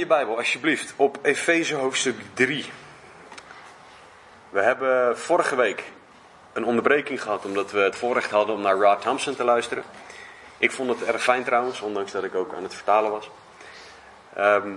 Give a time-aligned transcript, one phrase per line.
[0.00, 2.64] je Bijbel alsjeblieft op Efeze hoofdstuk 3.
[4.50, 5.84] We hebben vorige week
[6.52, 9.84] een onderbreking gehad omdat we het voorrecht hadden om naar Rod Thompson te luisteren.
[10.58, 13.30] Ik vond het erg fijn trouwens, ondanks dat ik ook aan het vertalen was.
[14.34, 14.74] Ehm,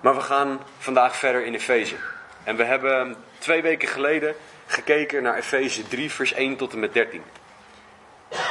[0.00, 1.96] maar we gaan vandaag verder in Efeze.
[2.44, 4.34] En we hebben twee weken geleden
[4.66, 7.22] gekeken naar Efeze 3, vers 1 tot en met 13.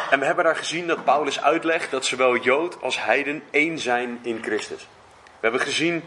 [0.09, 4.19] En we hebben daar gezien dat Paulus uitlegt dat zowel Jood als Heiden één zijn
[4.21, 4.87] in Christus.
[5.39, 6.03] We hebben gezien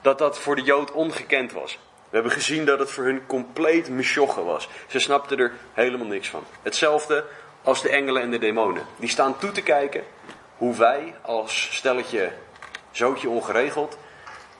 [0.00, 1.78] dat dat voor de Jood ongekend was.
[2.08, 4.68] We hebben gezien dat het voor hun compleet misjochen was.
[4.86, 6.44] Ze snapten er helemaal niks van.
[6.62, 7.24] Hetzelfde
[7.62, 8.82] als de engelen en de demonen.
[8.96, 10.04] Die staan toe te kijken
[10.56, 12.32] hoe wij als stelletje
[12.90, 13.98] zootje ongeregeld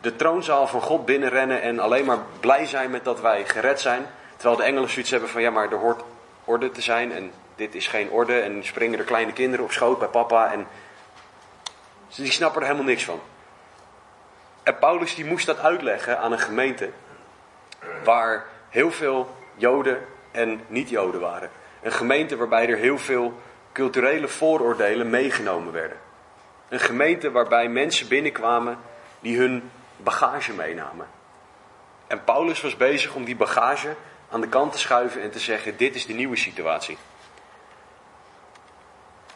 [0.01, 4.07] de troonzaal van God binnenrennen en alleen maar blij zijn met dat wij gered zijn.
[4.37, 6.03] Terwijl de engelen zoiets hebben van ja, maar er hoort
[6.45, 8.41] orde te zijn en dit is geen orde.
[8.41, 10.67] En springen er kleine kinderen op schoot bij papa en
[12.15, 13.21] die snappen er helemaal niks van.
[14.67, 16.91] En Paulus die moest dat uitleggen aan een gemeente
[18.05, 21.51] waar heel veel Joden en niet-Joden waren.
[21.83, 23.41] Een gemeente waarbij er heel veel
[23.73, 25.97] culturele vooroordelen meegenomen werden.
[26.69, 28.79] Een gemeente waarbij mensen binnenkwamen
[29.21, 31.07] die hun bagage meenamen.
[32.07, 33.95] En Paulus was bezig om die bagage
[34.31, 36.99] aan de kant te schuiven en te zeggen: dit is de nieuwe situatie.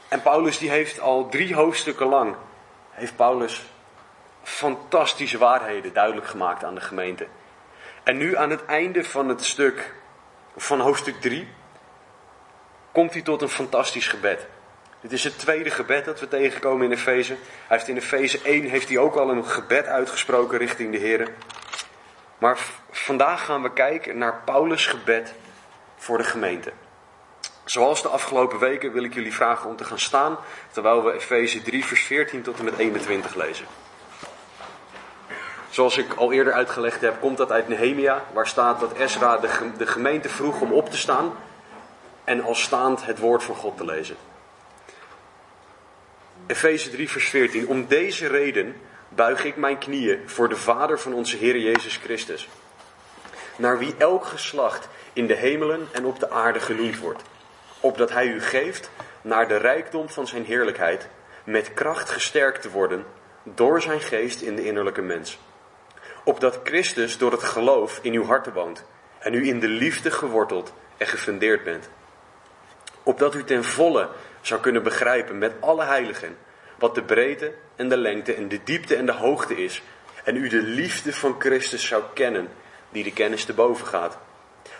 [0.08, 2.34] En Paulus die heeft al drie hoofdstukken lang,
[2.90, 3.64] heeft Paulus
[4.50, 7.26] fantastische waarheden duidelijk gemaakt aan de gemeente.
[8.02, 9.94] En nu aan het einde van het stuk,
[10.56, 11.48] van hoofdstuk 3,
[12.92, 14.46] komt hij tot een fantastisch gebed.
[15.00, 17.32] Dit is het tweede gebed dat we tegenkomen in Efeze.
[17.66, 21.28] Hij heeft in Efeze 1 heeft hij ook al een gebed uitgesproken richting de Heer.
[22.38, 22.58] Maar
[22.90, 25.34] vandaag gaan we kijken naar Paulus' gebed
[25.96, 26.72] voor de gemeente.
[27.64, 30.38] Zoals de afgelopen weken wil ik jullie vragen om te gaan staan
[30.70, 33.66] terwijl we Efeze 3 vers 14 tot en met 21 lezen.
[35.70, 39.36] Zoals ik al eerder uitgelegd heb, komt dat uit Nehemia, waar staat dat Ezra
[39.76, 41.32] de, gemeente vroeg om op te staan
[42.24, 44.16] en als staand het woord van God te lezen.
[46.46, 47.68] Efeze 3, vers 14.
[47.68, 52.48] Om deze reden buig ik mijn knieën voor de Vader van onze Heer Jezus Christus,
[53.56, 57.22] naar wie elk geslacht in de hemelen en op de aarde genoemd wordt,
[57.80, 58.90] opdat Hij u geeft
[59.22, 61.08] naar de rijkdom van Zijn heerlijkheid,
[61.44, 63.04] met kracht gesterkt te worden
[63.42, 65.38] door Zijn geest in de innerlijke mens.
[66.30, 68.84] Opdat Christus door het geloof in uw harten woont
[69.18, 71.88] en u in de liefde geworteld en gefundeerd bent.
[73.02, 74.08] Opdat u ten volle
[74.40, 76.36] zou kunnen begrijpen met alle heiligen
[76.78, 79.82] wat de breedte en de lengte en de diepte en de hoogte is.
[80.24, 82.48] En u de liefde van Christus zou kennen,
[82.90, 84.18] die de kennis te boven gaat.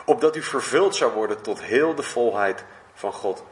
[0.05, 3.45] Opdat u vervuld zou worden tot heel de volheid van God.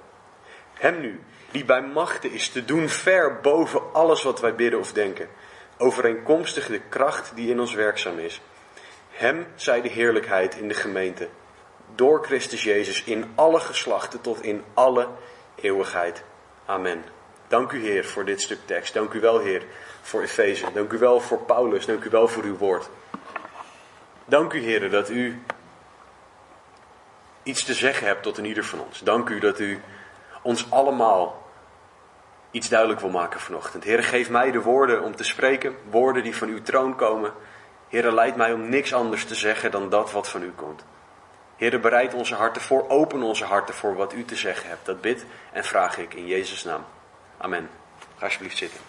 [0.74, 1.20] Hem nu,
[1.50, 5.28] die bij machten is te doen ver boven alles wat wij bidden of denken.
[5.78, 8.40] Overeenkomstig de kracht die in ons werkzaam is.
[9.10, 11.28] Hem zij de heerlijkheid in de gemeente.
[11.94, 15.08] Door Christus Jezus in alle geslachten tot in alle
[15.54, 16.24] eeuwigheid.
[16.64, 17.04] Amen.
[17.48, 18.94] Dank u Heer voor dit stuk tekst.
[18.94, 19.62] Dank u wel Heer
[20.02, 20.72] voor Efeze.
[20.72, 21.86] Dank u wel voor Paulus.
[21.86, 22.88] Dank u wel voor uw woord.
[24.24, 25.42] Dank u Heer dat u
[27.42, 29.00] iets te zeggen hebt tot een ieder van ons.
[29.00, 29.80] Dank u dat u
[30.42, 31.47] ons allemaal
[32.50, 33.84] iets duidelijk wil maken vanochtend.
[33.84, 37.32] Heer, geef mij de woorden om te spreken, woorden die van uw troon komen.
[37.88, 40.84] Heer, leid mij om niks anders te zeggen dan dat wat van u komt.
[41.56, 44.86] Heer, bereid onze harten voor, open onze harten voor wat u te zeggen hebt.
[44.86, 46.84] Dat bid en vraag ik in Jezus' naam.
[47.38, 47.70] Amen.
[48.16, 48.80] Ga alsjeblieft zitten.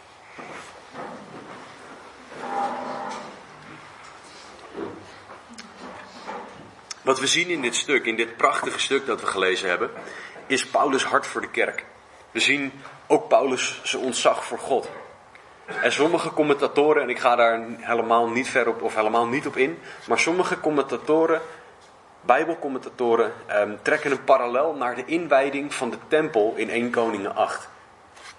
[7.01, 9.91] Wat we zien in dit stuk, in dit prachtige stuk dat we gelezen hebben,
[10.47, 11.85] is Paulus' hart voor de kerk.
[12.31, 12.71] We zien
[13.11, 14.89] ook Paulus zijn ontzag voor God.
[15.81, 19.57] En sommige commentatoren, en ik ga daar helemaal niet ver op of helemaal niet op
[19.57, 21.41] in, maar sommige commentatoren
[22.21, 27.69] Bijbelcommentatoren um, trekken een parallel naar de inwijding van de tempel in 1 Koningen 8.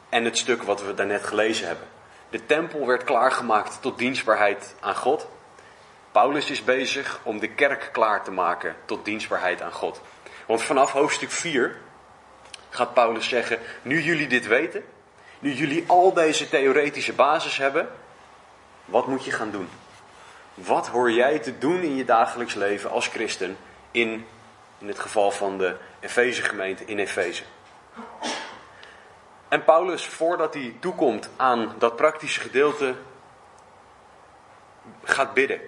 [0.08, 1.86] En het stuk wat we daarnet gelezen hebben.
[2.30, 5.28] De tempel werd klaargemaakt tot dienstbaarheid aan God.
[6.12, 10.00] Paulus is bezig om de kerk klaar te maken tot dienstbaarheid aan God.
[10.46, 11.76] Want vanaf hoofdstuk 4
[12.70, 14.84] gaat Paulus zeggen: Nu jullie dit weten,
[15.38, 17.88] nu jullie al deze theoretische basis hebben,
[18.84, 19.68] wat moet je gaan doen?
[20.54, 23.56] Wat hoor jij te doen in je dagelijks leven als christen
[23.90, 24.26] in,
[24.78, 27.42] in het geval van de Efeze gemeente in Efeze.
[29.48, 32.94] En Paulus, voordat hij toekomt aan dat praktische gedeelte,
[35.04, 35.60] gaat bidden.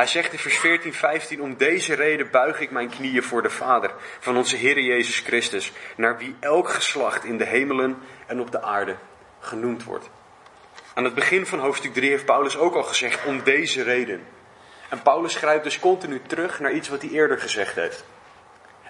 [0.00, 3.50] Hij zegt in vers 14, 15, om deze reden buig ik mijn knieën voor de
[3.50, 8.50] Vader van onze Heer Jezus Christus, naar wie elk geslacht in de hemelen en op
[8.50, 8.96] de aarde
[9.40, 10.10] genoemd wordt.
[10.94, 14.26] Aan het begin van hoofdstuk 3 heeft Paulus ook al gezegd om deze reden.
[14.88, 18.04] En Paulus grijpt dus continu terug naar iets wat hij eerder gezegd heeft.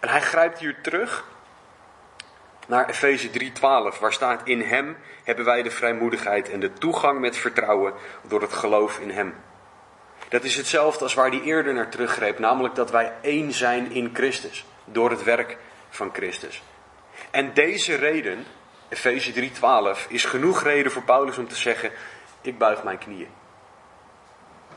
[0.01, 1.25] En hij grijpt hier terug
[2.67, 7.37] naar Efeze 3:12, waar staat: In hem hebben wij de vrijmoedigheid en de toegang met
[7.37, 9.35] vertrouwen door het geloof in hem.
[10.31, 14.11] Dat is hetzelfde als waar hij eerder naar teruggreep, namelijk dat wij één zijn in
[14.13, 16.63] Christus, door het werk van Christus.
[17.31, 18.47] En deze reden,
[18.89, 21.91] Efeze 3:12, is genoeg reden voor Paulus om te zeggen:
[22.41, 23.29] ik buig mijn knieën.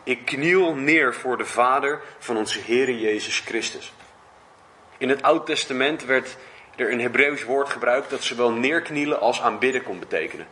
[0.03, 3.93] Ik kniel neer voor de Vader van onze Heer Jezus Christus.
[4.97, 6.37] In het Oude Testament werd
[6.75, 10.47] er een Hebreeuws woord gebruikt dat zowel neerknielen als aanbidden kon betekenen.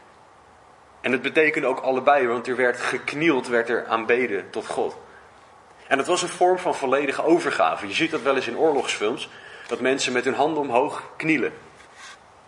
[1.01, 4.97] En het betekende ook allebei, want er werd geknield, werd er aanbeden tot God.
[5.87, 7.87] En het was een vorm van volledige overgave.
[7.87, 9.29] Je ziet dat wel eens in oorlogsfilms,
[9.67, 11.53] dat mensen met hun handen omhoog knielen.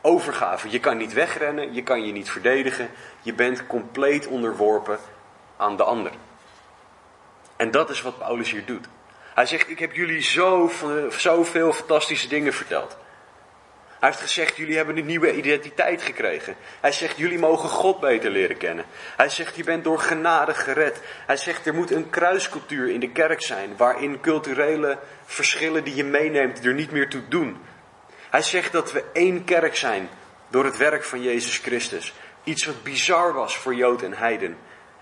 [0.01, 0.69] Overgave.
[0.69, 2.89] Je kan niet wegrennen, je kan je niet verdedigen,
[3.21, 4.99] je bent compleet onderworpen
[5.57, 6.11] aan de ander.
[7.55, 8.87] En dat is wat Paulus hier doet.
[9.33, 10.71] Hij zegt: Ik heb jullie zo,
[11.09, 12.97] zoveel fantastische dingen verteld.
[14.03, 16.55] Hij heeft gezegd, jullie hebben een nieuwe identiteit gekregen.
[16.81, 18.85] Hij zegt, jullie mogen God beter leren kennen.
[19.17, 21.01] Hij zegt, je bent door genade gered.
[21.25, 26.03] Hij zegt, er moet een kruiscultuur in de kerk zijn, waarin culturele verschillen die je
[26.03, 27.57] meeneemt er niet meer toe doen.
[28.29, 30.09] Hij zegt dat we één kerk zijn
[30.47, 32.13] door het werk van Jezus Christus.
[32.43, 34.57] Iets wat bizar was voor Jood en Heiden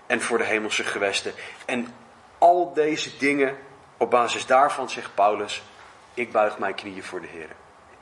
[0.06, 1.32] en voor de hemelse gewesten.
[1.64, 1.94] En
[2.38, 3.56] al deze dingen,
[3.96, 5.62] op basis daarvan zegt Paulus,
[6.14, 7.48] ik buig mijn knieën voor de Heer.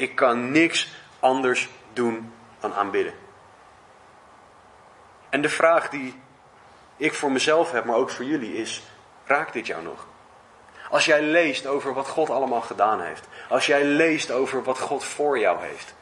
[0.00, 0.88] Ik kan niks
[1.18, 3.14] anders doen dan aanbidden.
[5.28, 6.20] En de vraag die
[6.96, 8.82] ik voor mezelf heb, maar ook voor jullie is:
[9.24, 10.06] raakt dit jou nog?
[10.90, 13.28] Als jij leest over wat God allemaal gedaan heeft.
[13.48, 15.94] Als jij leest over wat God voor jou heeft.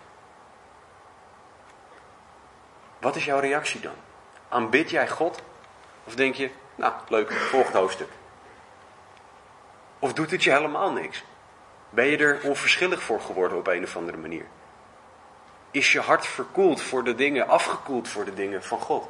[3.01, 3.97] Wat is jouw reactie dan?
[4.49, 5.43] Aanbid jij God?
[6.05, 8.11] Of denk je, nou leuk, volgend hoofdstuk.
[9.99, 11.25] Of doet het je helemaal niks?
[11.91, 14.47] Ben je er onverschillig voor geworden op een of andere manier?
[15.71, 19.09] Is je hart verkoeld voor de dingen, afgekoeld voor de dingen van God?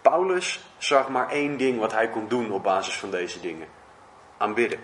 [0.00, 3.68] Paulus zag maar één ding wat hij kon doen op basis van deze dingen:
[4.36, 4.80] aanbidden.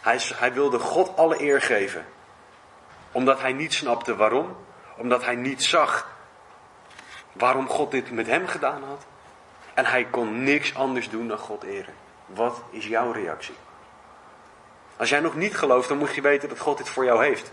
[0.00, 2.06] Hij, hij wilde God alle eer geven,
[3.12, 4.56] omdat hij niet snapte waarom,
[4.96, 6.16] omdat hij niet zag
[7.32, 9.06] waarom God dit met hem gedaan had.
[9.74, 11.94] En hij kon niks anders doen dan God eren.
[12.34, 13.54] Wat is jouw reactie?
[14.96, 17.50] Als jij nog niet gelooft, dan moet je weten dat God dit voor jou heeft.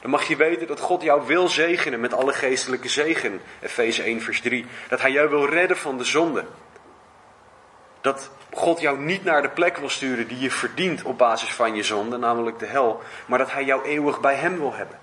[0.00, 3.40] Dan mag je weten dat God jou wil zegenen met alle geestelijke zegen.
[3.60, 4.66] Efeze 1, vers 3.
[4.88, 6.44] Dat Hij jou wil redden van de zonde.
[8.00, 11.74] Dat God jou niet naar de plek wil sturen die je verdient op basis van
[11.74, 13.02] je zonde, namelijk de hel.
[13.26, 14.98] Maar dat Hij jou eeuwig bij Hem wil hebben.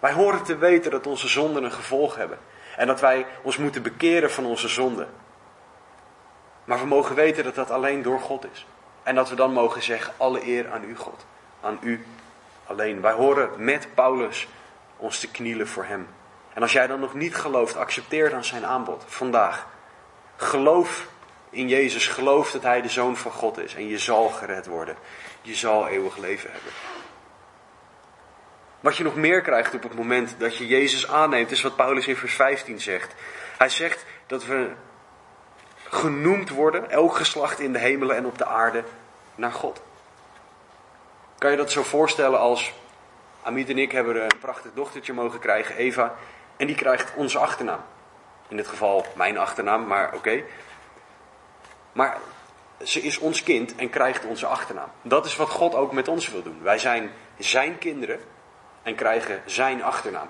[0.00, 2.38] Wij horen te weten dat onze zonden een gevolg hebben.
[2.76, 5.08] En dat wij ons moeten bekeren van onze zonden.
[6.66, 8.66] Maar we mogen weten dat dat alleen door God is.
[9.02, 11.26] En dat we dan mogen zeggen, alle eer aan u God.
[11.60, 12.06] Aan u
[12.66, 13.00] alleen.
[13.00, 14.48] Wij horen met Paulus
[14.96, 16.08] ons te knielen voor hem.
[16.52, 19.66] En als jij dan nog niet gelooft, accepteer dan zijn aanbod vandaag.
[20.36, 21.08] Geloof
[21.50, 23.74] in Jezus, geloof dat Hij de Zoon van God is.
[23.74, 24.96] En je zal gered worden.
[25.42, 26.72] Je zal eeuwig leven hebben.
[28.80, 32.06] Wat je nog meer krijgt op het moment dat je Jezus aanneemt, is wat Paulus
[32.06, 33.14] in vers 15 zegt.
[33.58, 34.70] Hij zegt dat we
[35.90, 38.84] genoemd worden, elk geslacht in de hemelen en op de aarde,
[39.34, 39.82] naar God.
[41.38, 42.72] Kan je dat zo voorstellen als
[43.42, 46.14] Amit en ik hebben een prachtig dochtertje mogen krijgen, Eva,
[46.56, 47.80] en die krijgt onze achternaam.
[48.48, 50.42] In dit geval mijn achternaam, maar oké.
[51.92, 52.18] Maar
[52.84, 54.88] ze is ons kind en krijgt onze achternaam.
[55.02, 56.62] Dat is wat God ook met ons wil doen.
[56.62, 58.20] Wij zijn zijn kinderen
[58.82, 60.28] en krijgen zijn achternaam.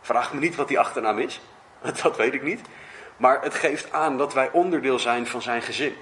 [0.00, 1.40] Vraag me niet wat die achternaam is,
[2.02, 2.60] dat weet ik niet.
[3.16, 5.96] Maar het geeft aan dat wij onderdeel zijn van zijn gezin.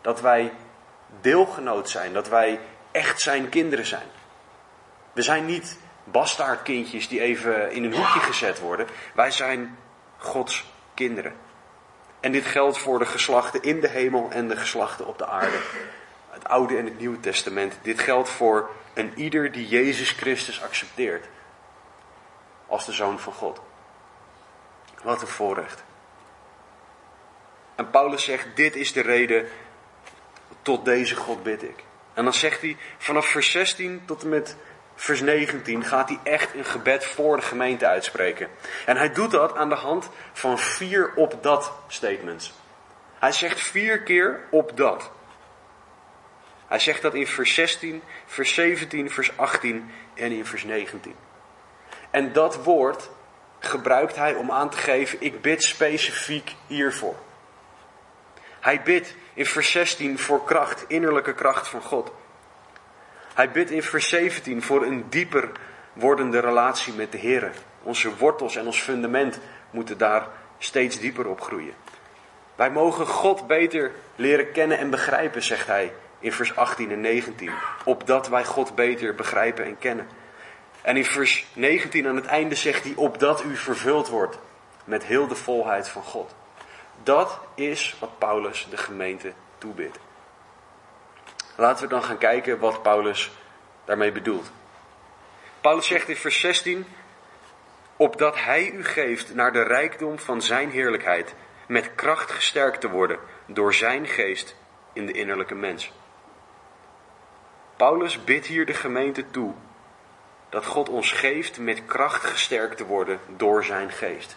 [0.00, 0.52] Dat wij
[1.20, 2.60] deelgenoot zijn, dat wij
[2.90, 4.06] echt zijn kinderen zijn.
[5.12, 8.86] We zijn niet bastaardkindjes die even in een hoekje gezet worden.
[9.14, 9.78] Wij zijn
[10.16, 11.34] Gods kinderen.
[12.20, 15.58] En dit geldt voor de geslachten in de hemel en de geslachten op de aarde.
[16.30, 17.78] Het Oude en het Nieuwe Testament.
[17.82, 21.26] Dit geldt voor een ieder die Jezus Christus accepteert.
[22.66, 23.60] Als de Zoon van God.
[25.02, 25.84] Wat een voorrecht.
[27.76, 29.48] En Paulus zegt, dit is de reden,
[30.62, 31.84] tot deze God bid ik.
[32.14, 34.56] En dan zegt hij, vanaf vers 16 tot en met
[34.94, 38.48] vers 19 gaat hij echt een gebed voor de gemeente uitspreken.
[38.86, 42.52] En hij doet dat aan de hand van vier op dat statements.
[43.18, 45.10] Hij zegt vier keer op dat.
[46.66, 51.14] Hij zegt dat in vers 16, vers 17, vers 18 en in vers 19.
[52.10, 53.10] En dat woord
[53.58, 57.16] gebruikt hij om aan te geven: ik bid specifiek hiervoor.
[58.66, 62.12] Hij bidt in vers 16 voor kracht, innerlijke kracht van God.
[63.34, 65.50] Hij bidt in vers 17 voor een dieper
[65.92, 67.52] wordende relatie met de Heer.
[67.82, 70.26] Onze wortels en ons fundament moeten daar
[70.58, 71.74] steeds dieper op groeien.
[72.54, 77.50] Wij mogen God beter leren kennen en begrijpen, zegt hij in vers 18 en 19.
[77.84, 80.06] Opdat wij God beter begrijpen en kennen.
[80.82, 84.38] En in vers 19 aan het einde zegt hij, opdat u vervuld wordt
[84.84, 86.34] met heel de volheid van God.
[87.06, 89.98] Dat is wat Paulus de gemeente toebidt.
[91.56, 93.30] Laten we dan gaan kijken wat Paulus
[93.84, 94.50] daarmee bedoelt.
[95.60, 96.86] Paulus zegt in vers 16,
[97.96, 101.34] opdat hij u geeft naar de rijkdom van zijn heerlijkheid,
[101.66, 104.56] met kracht gesterkt te worden door zijn geest
[104.92, 105.92] in de innerlijke mens.
[107.76, 109.54] Paulus bidt hier de gemeente toe
[110.48, 114.36] dat God ons geeft met kracht gesterkt te worden door zijn geest.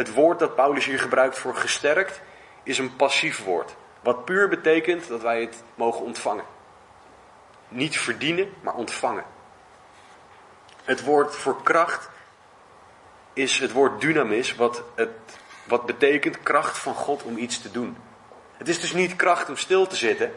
[0.00, 2.20] Het woord dat Paulus hier gebruikt voor gesterkt
[2.62, 3.76] is een passief woord.
[4.02, 6.44] Wat puur betekent dat wij het mogen ontvangen.
[7.68, 9.24] Niet verdienen, maar ontvangen.
[10.84, 12.08] Het woord voor kracht
[13.32, 15.10] is het woord dynamis, wat, het,
[15.64, 17.96] wat betekent kracht van God om iets te doen.
[18.56, 20.34] Het is dus niet kracht om stil te zitten,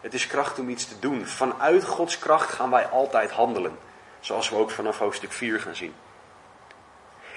[0.00, 1.26] het is kracht om iets te doen.
[1.26, 3.78] Vanuit Gods kracht gaan wij altijd handelen,
[4.20, 5.94] zoals we ook vanaf hoofdstuk 4 gaan zien.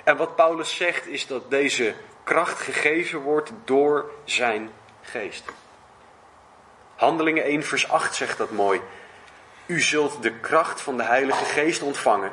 [0.04, 1.94] En wat Paulus zegt is dat deze
[2.24, 4.70] kracht gegeven wordt door zijn
[5.02, 5.44] geest.
[6.96, 8.82] Handelingen 1 vers 8 zegt dat mooi.
[9.66, 12.32] U zult de kracht van de Heilige Geest ontvangen,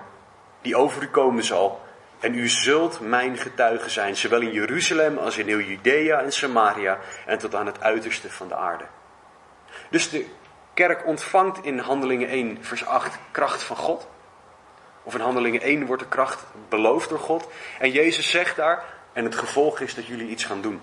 [0.63, 1.81] die over u komen zal.
[2.21, 6.99] En u zult mijn getuige zijn, zowel in Jeruzalem als in heel Judea en Samaria
[7.27, 8.85] en tot aan het uiterste van de aarde.
[9.91, 10.27] Dus de
[10.75, 14.09] kerk ontvangt in Handelingen 1 vers 8 kracht van God.
[15.03, 17.49] Of in Handelingen 1 wordt de kracht beloofd door God.
[17.79, 20.81] En Jezus zegt daar, en het gevolg is dat jullie iets gaan doen.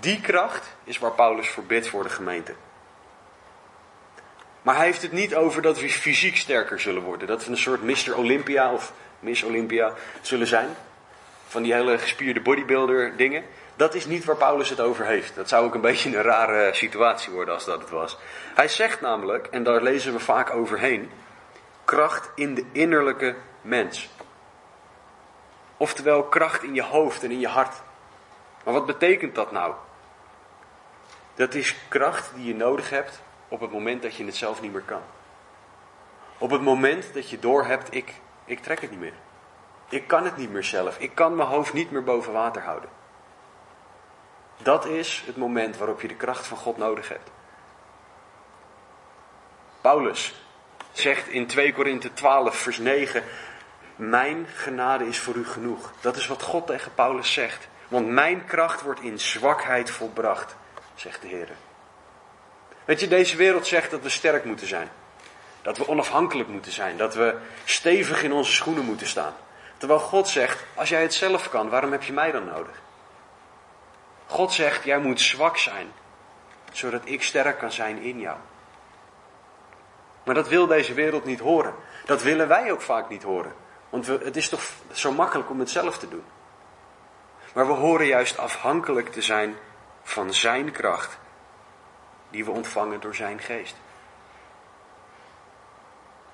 [0.00, 2.54] Die kracht is waar Paulus voor bidt voor de gemeente.
[4.62, 7.28] Maar hij heeft het niet over dat we fysiek sterker zullen worden.
[7.28, 8.16] Dat we een soort Mr.
[8.16, 10.68] Olympia of Miss Olympia zullen zijn.
[11.46, 13.44] Van die hele gespierde bodybuilder dingen.
[13.76, 15.34] Dat is niet waar Paulus het over heeft.
[15.34, 18.18] Dat zou ook een beetje een rare situatie worden als dat het was.
[18.54, 21.10] Hij zegt namelijk, en daar lezen we vaak overheen,
[21.84, 24.08] kracht in de innerlijke mens.
[25.76, 27.82] Oftewel kracht in je hoofd en in je hart.
[28.64, 29.74] Maar wat betekent dat nou?
[31.34, 34.72] Dat is kracht die je nodig hebt op het moment dat je het zelf niet
[34.72, 35.02] meer kan.
[36.38, 38.14] Op het moment dat je doorhebt, ik,
[38.44, 39.14] ik trek het niet meer.
[39.88, 40.98] Ik kan het niet meer zelf.
[40.98, 42.90] Ik kan mijn hoofd niet meer boven water houden.
[44.62, 47.30] Dat is het moment waarop je de kracht van God nodig hebt.
[49.80, 50.44] Paulus
[50.92, 53.22] zegt in 2 Korinthe 12, vers 9:
[54.00, 55.92] Mijn genade is voor u genoeg.
[56.00, 57.68] Dat is wat God tegen Paulus zegt.
[57.88, 60.56] Want mijn kracht wordt in zwakheid volbracht,
[60.94, 61.48] zegt de Heer.
[62.84, 64.88] Weet je, deze wereld zegt dat we sterk moeten zijn.
[65.62, 66.96] Dat we onafhankelijk moeten zijn.
[66.96, 69.34] Dat we stevig in onze schoenen moeten staan.
[69.76, 72.82] Terwijl God zegt, als jij het zelf kan, waarom heb je mij dan nodig?
[74.26, 75.92] God zegt, jij moet zwak zijn,
[76.72, 78.36] zodat ik sterk kan zijn in jou.
[80.24, 81.74] Maar dat wil deze wereld niet horen.
[82.04, 83.68] Dat willen wij ook vaak niet horen.
[83.90, 86.24] Want we, het is toch zo makkelijk om het zelf te doen.
[87.54, 89.56] Maar we horen juist afhankelijk te zijn
[90.02, 91.18] van Zijn kracht,
[92.30, 93.76] die we ontvangen door Zijn geest.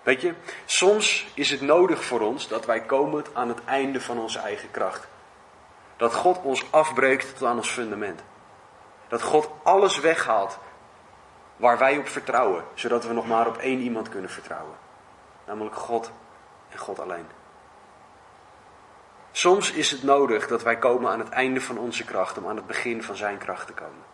[0.03, 0.35] Weet je,
[0.65, 4.71] soms is het nodig voor ons dat wij komen aan het einde van onze eigen
[4.71, 5.09] kracht.
[5.97, 8.23] Dat God ons afbreekt tot aan ons fundament.
[9.09, 10.59] Dat God alles weghaalt
[11.57, 14.77] waar wij op vertrouwen, zodat we nog maar op één iemand kunnen vertrouwen.
[15.47, 16.11] Namelijk God
[16.69, 17.27] en God alleen.
[19.37, 22.57] Soms is het nodig dat wij komen aan het einde van onze kracht om aan
[22.57, 24.05] het begin van Zijn kracht te komen.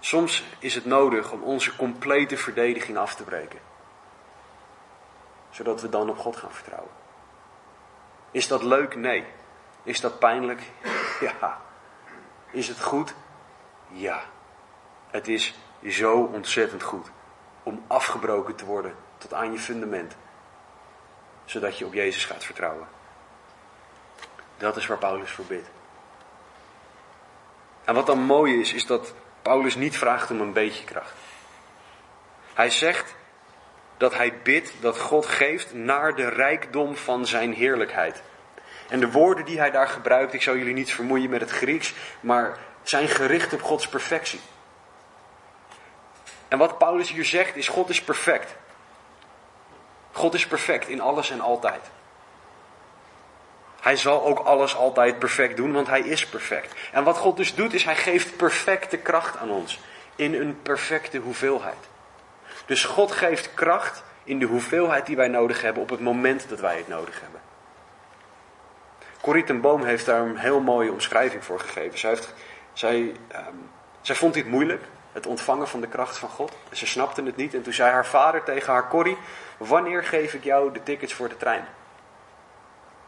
[0.00, 3.58] Soms is het nodig om onze complete verdediging af te breken,
[5.50, 6.90] zodat we dan op God gaan vertrouwen.
[8.30, 8.96] Is dat leuk?
[8.96, 9.24] Nee.
[9.82, 10.60] Is dat pijnlijk?
[11.20, 11.60] Ja.
[12.50, 13.14] Is het goed?
[13.88, 14.22] Ja.
[15.10, 17.10] Het is zo ontzettend goed
[17.62, 20.16] om afgebroken te worden tot aan je fundament,
[21.44, 22.86] zodat je op Jezus gaat vertrouwen.
[24.56, 25.68] Dat is waar Paulus voor bidt.
[27.84, 31.12] En wat dan mooi is, is dat Paulus niet vraagt om een beetje kracht.
[32.54, 33.14] Hij zegt
[33.96, 38.22] dat hij bidt dat God geeft naar de rijkdom van zijn heerlijkheid.
[38.88, 41.94] En de woorden die hij daar gebruikt, ik zal jullie niet vermoeien met het Grieks,
[42.20, 44.40] maar zijn gericht op Gods perfectie.
[46.48, 48.56] En wat Paulus hier zegt is: God is perfect.
[50.14, 51.90] God is perfect in alles en altijd.
[53.80, 56.74] Hij zal ook alles altijd perfect doen, want hij is perfect.
[56.92, 59.80] En wat God dus doet, is hij geeft perfecte kracht aan ons.
[60.16, 61.88] In een perfecte hoeveelheid.
[62.66, 66.60] Dus God geeft kracht in de hoeveelheid die wij nodig hebben op het moment dat
[66.60, 67.40] wij het nodig hebben.
[69.20, 71.98] Corrie ten Boom heeft daar een heel mooie omschrijving voor gegeven.
[71.98, 72.34] Zij, heeft,
[72.72, 76.52] zij, um, zij vond dit moeilijk, het ontvangen van de kracht van God.
[76.70, 77.54] En ze snapte het niet.
[77.54, 79.16] En toen zei haar vader tegen haar, Corrie,
[79.56, 81.66] wanneer geef ik jou de tickets voor de trein?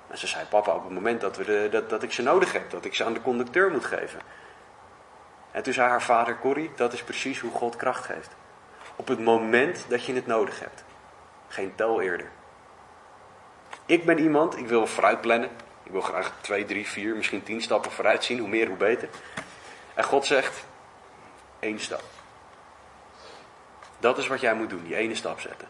[0.07, 2.53] En ze zei, papa, op het moment dat, we de, dat, dat ik ze nodig
[2.53, 4.21] heb, dat ik ze aan de conducteur moet geven.
[5.50, 8.31] En toen zei haar vader, Corrie, dat is precies hoe God kracht geeft.
[8.97, 10.85] Op het moment dat je het nodig hebt.
[11.49, 12.31] Geen tel eerder.
[13.87, 15.50] Ik ben iemand, ik wil vooruit plannen.
[15.83, 18.38] Ik wil graag twee, drie, vier, misschien tien stappen vooruit zien.
[18.38, 19.09] Hoe meer, hoe beter.
[19.95, 20.65] En God zegt,
[21.59, 22.03] één stap.
[23.99, 25.69] Dat is wat jij moet doen, die ene stap zetten.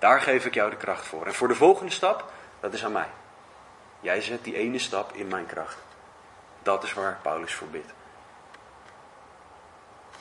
[0.00, 1.26] Daar geef ik jou de kracht voor.
[1.26, 3.08] En voor de volgende stap, dat is aan mij.
[4.00, 5.76] Jij zet die ene stap in mijn kracht.
[6.62, 7.92] Dat is waar Paulus voor bidt.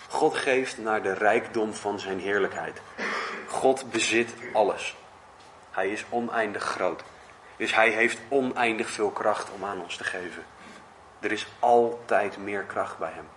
[0.09, 2.81] God geeft naar de rijkdom van zijn heerlijkheid.
[3.47, 4.97] God bezit alles.
[5.71, 7.03] Hij is oneindig groot.
[7.57, 10.45] Dus hij heeft oneindig veel kracht om aan ons te geven.
[11.19, 13.27] Er is altijd meer kracht bij hem.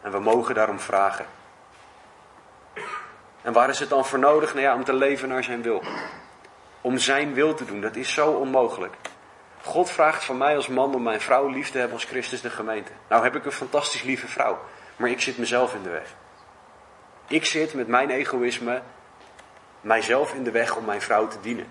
[0.00, 1.26] En we mogen daarom vragen.
[3.44, 4.54] En waar is het dan voor nodig?
[4.54, 5.82] Nou ja, om te leven naar zijn wil.
[6.80, 8.94] Om zijn wil te doen, dat is zo onmogelijk.
[9.62, 12.50] God vraagt van mij als man om mijn vrouw lief te hebben als Christus de
[12.50, 12.92] gemeente.
[13.08, 14.58] Nou heb ik een fantastisch lieve vrouw,
[14.96, 16.14] maar ik zit mezelf in de weg.
[17.28, 18.82] Ik zit met mijn egoïsme
[19.80, 21.66] mijzelf in de weg om mijn vrouw te dienen.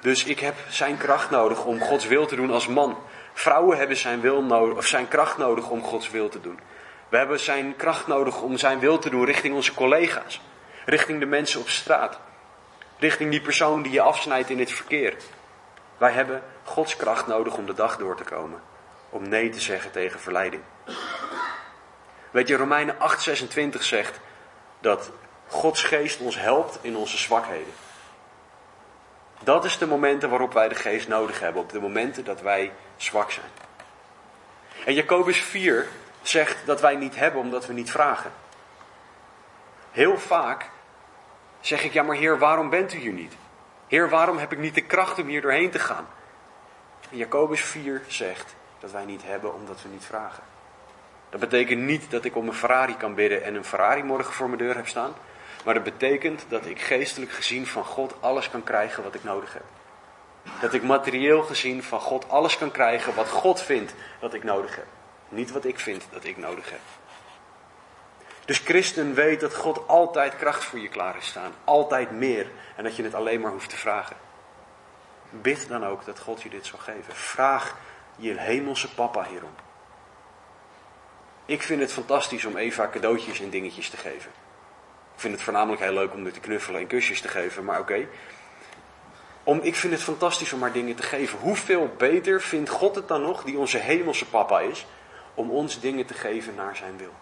[0.00, 2.98] Dus ik heb zijn kracht nodig om Gods wil te doen als man.
[3.32, 6.58] Vrouwen hebben zijn, wil of zijn kracht nodig om Gods wil te doen.
[7.10, 10.40] We hebben zijn kracht nodig om zijn wil te doen richting onze collega's,
[10.84, 12.18] richting de mensen op straat,
[12.98, 15.16] richting die persoon die je afsnijdt in het verkeer.
[15.98, 18.60] Wij hebben Gods kracht nodig om de dag door te komen,
[19.10, 20.62] om nee te zeggen tegen verleiding.
[22.30, 24.20] Weet je, Romeinen 8:26 zegt
[24.80, 25.10] dat
[25.46, 27.72] Gods geest ons helpt in onze zwakheden.
[29.42, 32.72] Dat is de momenten waarop wij de geest nodig hebben, op de momenten dat wij
[32.96, 33.50] zwak zijn.
[34.84, 35.88] En Jacobus 4
[36.22, 38.32] zegt dat wij niet hebben omdat we niet vragen.
[39.90, 40.70] Heel vaak
[41.60, 43.34] zeg ik, ja maar Heer, waarom bent u hier niet?
[43.86, 46.06] Heer, waarom heb ik niet de kracht om hier doorheen te gaan?
[47.10, 50.42] Jacobus 4 zegt dat wij niet hebben omdat we niet vragen.
[51.30, 54.46] Dat betekent niet dat ik om een Ferrari kan bidden en een Ferrari morgen voor
[54.46, 55.14] mijn deur heb staan.
[55.64, 59.52] Maar dat betekent dat ik geestelijk gezien van God alles kan krijgen wat ik nodig
[59.52, 59.64] heb.
[60.60, 64.76] Dat ik materieel gezien van God alles kan krijgen wat God vindt dat ik nodig
[64.76, 64.86] heb.
[65.30, 66.80] Niet wat ik vind dat ik nodig heb.
[68.44, 71.52] Dus christen weet dat God altijd kracht voor je klaar is staan.
[71.64, 72.50] Altijd meer.
[72.76, 74.16] En dat je het alleen maar hoeft te vragen.
[75.30, 77.14] Bid dan ook dat God je dit zal geven.
[77.14, 77.76] Vraag
[78.16, 79.54] je hemelse papa hierom.
[81.44, 84.30] Ik vind het fantastisch om Eva cadeautjes en dingetjes te geven.
[85.14, 87.80] Ik vind het voornamelijk heel leuk om er te knuffelen en kusjes te geven, maar
[87.80, 88.06] oké.
[89.44, 91.38] Om, ik vind het fantastisch om haar dingen te geven.
[91.38, 94.86] Hoeveel beter vindt God het dan nog, die onze hemelse papa is,
[95.34, 97.14] om ons dingen te geven naar zijn wil?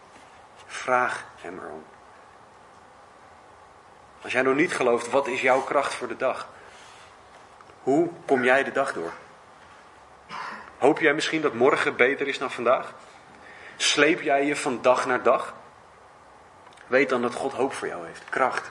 [0.67, 1.85] Vraag hem erom.
[4.23, 6.49] Als jij nog niet gelooft, wat is jouw kracht voor de dag?
[7.83, 9.13] Hoe kom jij de dag door?
[10.79, 12.95] Hoop jij misschien dat morgen beter is dan vandaag?
[13.77, 15.55] Sleep jij je van dag naar dag?
[16.87, 18.23] Weet dan dat God hoop voor jou heeft.
[18.29, 18.71] Kracht.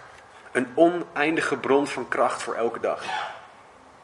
[0.52, 3.04] Een oneindige bron van kracht voor elke dag.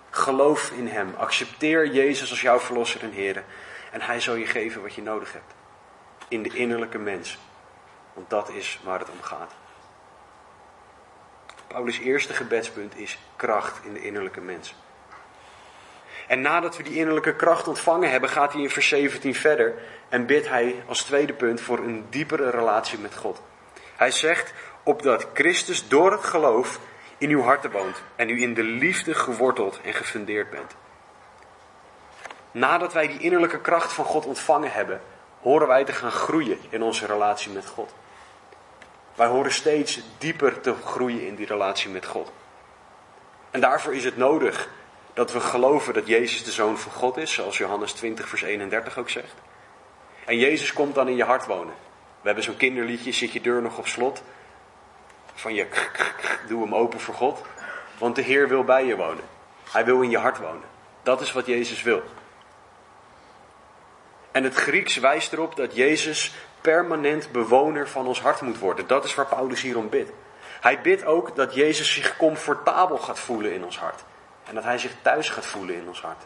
[0.10, 1.14] Geloof in Hem.
[1.18, 3.44] Accepteer Jezus als jouw verlosser en Heer.
[3.94, 5.54] En Hij zal je geven wat je nodig hebt.
[6.28, 7.38] In de innerlijke mens.
[8.14, 9.54] Want dat is waar het om gaat.
[11.68, 14.76] Paulus' eerste gebedspunt is kracht in de innerlijke mens.
[16.28, 19.74] En nadat we die innerlijke kracht ontvangen hebben, gaat hij in vers 17 verder
[20.10, 23.42] en bidt hij als tweede punt voor een diepere relatie met God.
[23.96, 24.54] Hij zegt,
[24.84, 26.80] opdat Christus door het geloof
[27.18, 30.76] in uw harten woont en u in de liefde geworteld en gefundeerd bent.
[32.54, 35.02] Nadat wij die innerlijke kracht van God ontvangen hebben,
[35.42, 37.94] horen wij te gaan groeien in onze relatie met God.
[39.16, 42.32] Wij horen steeds dieper te groeien in die relatie met God.
[43.52, 44.70] En daarvoor is het nodig
[45.14, 48.98] dat we geloven dat Jezus de Zoon van God is, zoals Johannes 20, vers 31
[48.98, 49.34] ook zegt.
[50.26, 51.74] En Jezus komt dan in je hart wonen.
[52.22, 54.24] We hebben zo'n kinderliedje, zit je deur nog op slot?
[55.34, 55.68] Van je,
[56.48, 57.42] doe hem open voor God.
[57.98, 59.24] Want de Heer wil bij je wonen.
[59.72, 60.72] Hij wil in je hart wonen.
[61.04, 62.02] Dat is wat Jezus wil.
[64.34, 68.88] En het Grieks wijst erop dat Jezus permanent bewoner van ons hart moet worden.
[68.88, 70.12] Dat is waar Paulus hier om bidt.
[70.62, 74.04] Hij bidt ook dat Jezus zich comfortabel gaat voelen in ons hart.
[74.44, 76.24] En dat hij zich thuis gaat voelen in ons hart.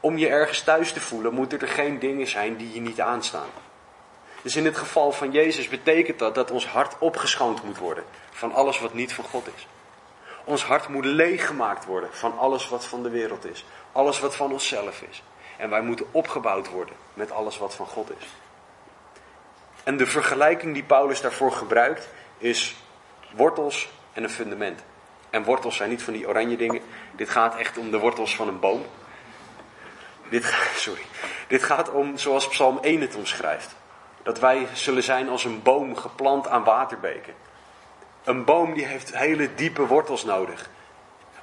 [0.00, 3.50] Om je ergens thuis te voelen, moeten er geen dingen zijn die je niet aanstaan.
[4.42, 8.52] Dus in het geval van Jezus betekent dat dat ons hart opgeschoond moet worden van
[8.52, 9.66] alles wat niet van God is.
[10.44, 13.64] Ons hart moet leeggemaakt worden van alles wat van de wereld is.
[13.92, 15.22] Alles wat van onszelf is.
[15.56, 18.26] En wij moeten opgebouwd worden met alles wat van God is.
[19.82, 22.76] En de vergelijking die Paulus daarvoor gebruikt is
[23.34, 24.82] wortels en een fundament.
[25.30, 26.82] En wortels zijn niet van die oranje dingen.
[27.12, 28.84] Dit gaat echt om de wortels van een boom.
[30.28, 31.02] Dit, sorry.
[31.48, 33.74] Dit gaat om, zoals Psalm 1 het omschrijft.
[34.22, 37.34] Dat wij zullen zijn als een boom geplant aan waterbeken.
[38.24, 40.70] Een boom die heeft hele diepe wortels nodig.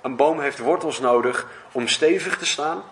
[0.01, 2.83] Een boom heeft wortels nodig om stevig te staan,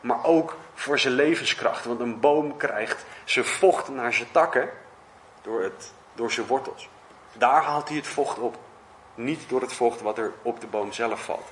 [0.00, 1.84] maar ook voor zijn levenskracht.
[1.84, 4.70] Want een boom krijgt zijn vocht naar zijn takken
[5.42, 6.88] door, het, door zijn wortels.
[7.32, 8.58] Daar haalt hij het vocht op.
[9.14, 11.48] Niet door het vocht wat er op de boom zelf valt.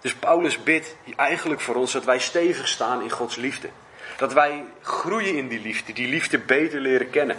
[0.00, 3.68] Dus Paulus bidt eigenlijk voor ons dat wij stevig staan in Gods liefde.
[4.16, 7.38] Dat wij groeien in die liefde, die liefde beter leren kennen.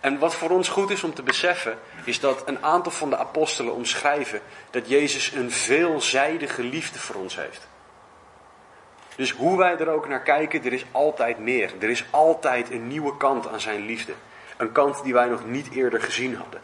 [0.00, 3.16] En wat voor ons goed is om te beseffen, is dat een aantal van de
[3.16, 4.40] apostelen omschrijven
[4.70, 7.68] dat Jezus een veelzijdige liefde voor ons heeft.
[9.22, 11.72] Dus hoe wij er ook naar kijken, er is altijd meer.
[11.80, 14.12] Er is altijd een nieuwe kant aan zijn liefde.
[14.56, 16.60] Een kant die wij nog niet eerder gezien hadden.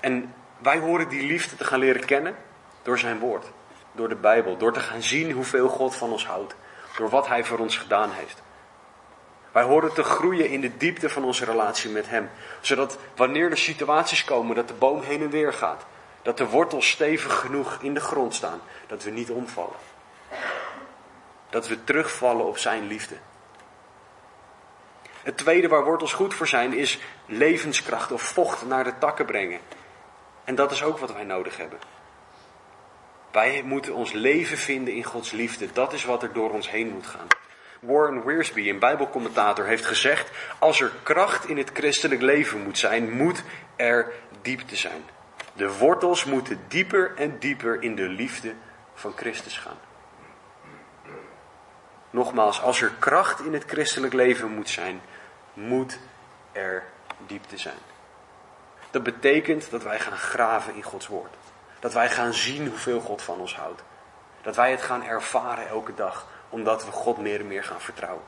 [0.00, 2.36] En wij horen die liefde te gaan leren kennen
[2.82, 3.50] door zijn woord,
[3.92, 6.54] door de Bijbel, door te gaan zien hoeveel God van ons houdt,
[6.96, 8.42] door wat hij voor ons gedaan heeft.
[9.52, 12.30] Wij horen te groeien in de diepte van onze relatie met Hem.
[12.60, 15.86] Zodat wanneer er situaties komen dat de boom heen en weer gaat,
[16.22, 19.89] dat de wortels stevig genoeg in de grond staan, dat we niet omvallen.
[21.50, 23.16] Dat we terugvallen op Zijn liefde.
[25.22, 29.60] Het tweede waar wortels goed voor zijn is levenskracht of vocht naar de takken brengen.
[30.44, 31.78] En dat is ook wat wij nodig hebben.
[33.32, 35.72] Wij moeten ons leven vinden in Gods liefde.
[35.72, 37.26] Dat is wat er door ons heen moet gaan.
[37.80, 43.10] Warren Wiersbe, een Bijbelcommentator, heeft gezegd: Als er kracht in het christelijk leven moet zijn,
[43.10, 43.42] moet
[43.76, 45.02] er diepte zijn.
[45.52, 48.54] De wortels moeten dieper en dieper in de liefde
[48.94, 49.78] van Christus gaan.
[52.10, 55.00] Nogmaals, als er kracht in het christelijk leven moet zijn,
[55.52, 55.98] moet
[56.52, 56.84] er
[57.26, 57.78] diepte zijn.
[58.90, 61.34] Dat betekent dat wij gaan graven in Gods woord.
[61.78, 63.82] Dat wij gaan zien hoeveel God van ons houdt.
[64.42, 68.24] Dat wij het gaan ervaren elke dag omdat we God meer en meer gaan vertrouwen.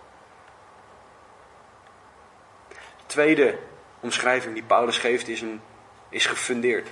[2.69, 3.59] De tweede
[4.01, 5.61] omschrijving die Paulus geeft is, een,
[6.09, 6.89] is gefundeerd.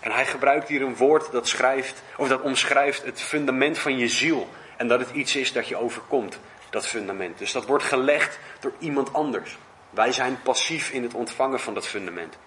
[0.00, 4.08] En hij gebruikt hier een woord dat, schrijft, of dat omschrijft het fundament van je
[4.08, 4.48] ziel.
[4.80, 6.38] En dat het iets is dat je overkomt,
[6.70, 7.38] dat fundament.
[7.38, 9.58] Dus dat wordt gelegd door iemand anders.
[9.90, 12.38] Wij zijn passief in het ontvangen van dat fundament.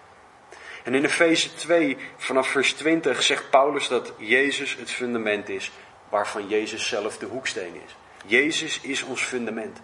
[0.84, 5.70] En in Efeze 2, vanaf vers 20, zegt Paulus dat Jezus het fundament is
[6.08, 7.96] waarvan Jezus zelf de hoeksteen is.
[8.26, 9.80] Jezus is ons fundament.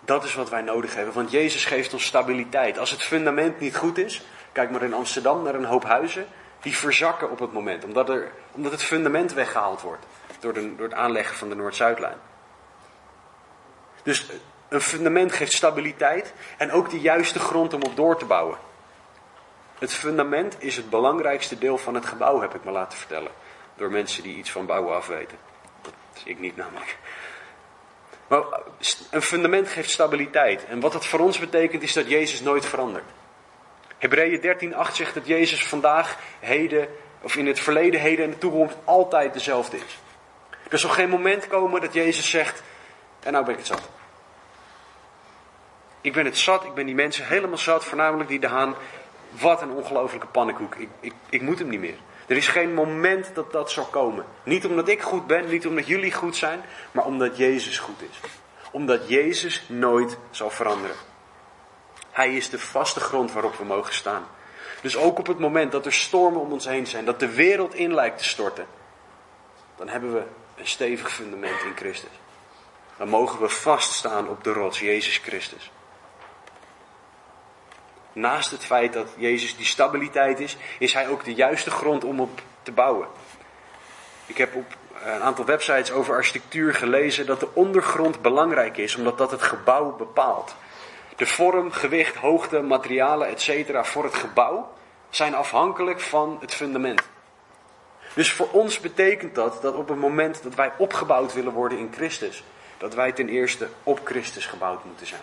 [0.00, 2.78] Dat is wat wij nodig hebben, want Jezus geeft ons stabiliteit.
[2.78, 6.26] Als het fundament niet goed is, kijk maar in Amsterdam naar een hoop huizen,
[6.64, 10.06] die verzakken op het moment, omdat, er, omdat het fundament weggehaald wordt
[10.40, 12.16] door, de, door het aanleggen van de Noord-Zuidlijn.
[14.02, 14.30] Dus
[14.68, 18.58] een fundament geeft stabiliteit en ook de juiste grond om op door te bouwen.
[19.78, 23.30] Het fundament is het belangrijkste deel van het gebouw, heb ik me laten vertellen.
[23.76, 25.38] Door mensen die iets van bouwen afweten.
[25.82, 26.98] Dat is ik niet namelijk.
[28.26, 28.42] Maar
[29.10, 30.64] een fundament geeft stabiliteit.
[30.64, 33.04] En wat dat voor ons betekent is dat Jezus nooit verandert.
[34.04, 36.88] Hebreeën 13:8 zegt dat Jezus vandaag, heden,
[37.22, 39.98] of in het verleden, heden en de toekomst altijd dezelfde is.
[40.68, 42.62] Er zal geen moment komen dat Jezus zegt,
[43.22, 43.88] en nou ben ik het zat.
[46.00, 48.74] Ik ben het zat, ik ben die mensen helemaal zat, voornamelijk die de haan
[49.30, 50.74] wat een ongelofelijke pannenkoek.
[50.74, 51.98] Ik, ik, ik moet hem niet meer.
[52.26, 54.24] Er is geen moment dat dat zal komen.
[54.42, 56.60] Niet omdat ik goed ben, niet omdat jullie goed zijn,
[56.92, 58.20] maar omdat Jezus goed is.
[58.70, 60.96] Omdat Jezus nooit zal veranderen.
[62.14, 64.26] Hij is de vaste grond waarop we mogen staan.
[64.80, 67.74] Dus ook op het moment dat er stormen om ons heen zijn, dat de wereld
[67.74, 68.66] in lijkt te storten,
[69.76, 70.22] dan hebben we
[70.56, 72.10] een stevig fundament in Christus.
[72.96, 75.70] Dan mogen we vaststaan op de rots, Jezus Christus.
[78.12, 82.20] Naast het feit dat Jezus die stabiliteit is, is hij ook de juiste grond om
[82.20, 83.08] op te bouwen.
[84.26, 89.18] Ik heb op een aantal websites over architectuur gelezen dat de ondergrond belangrijk is, omdat
[89.18, 90.54] dat het gebouw bepaalt.
[91.16, 93.86] De vorm, gewicht, hoogte, materialen, etc.
[93.86, 94.72] voor het gebouw
[95.10, 97.02] zijn afhankelijk van het fundament.
[98.14, 101.92] Dus voor ons betekent dat dat op het moment dat wij opgebouwd willen worden in
[101.94, 102.44] Christus,
[102.78, 105.22] dat wij ten eerste op Christus gebouwd moeten zijn.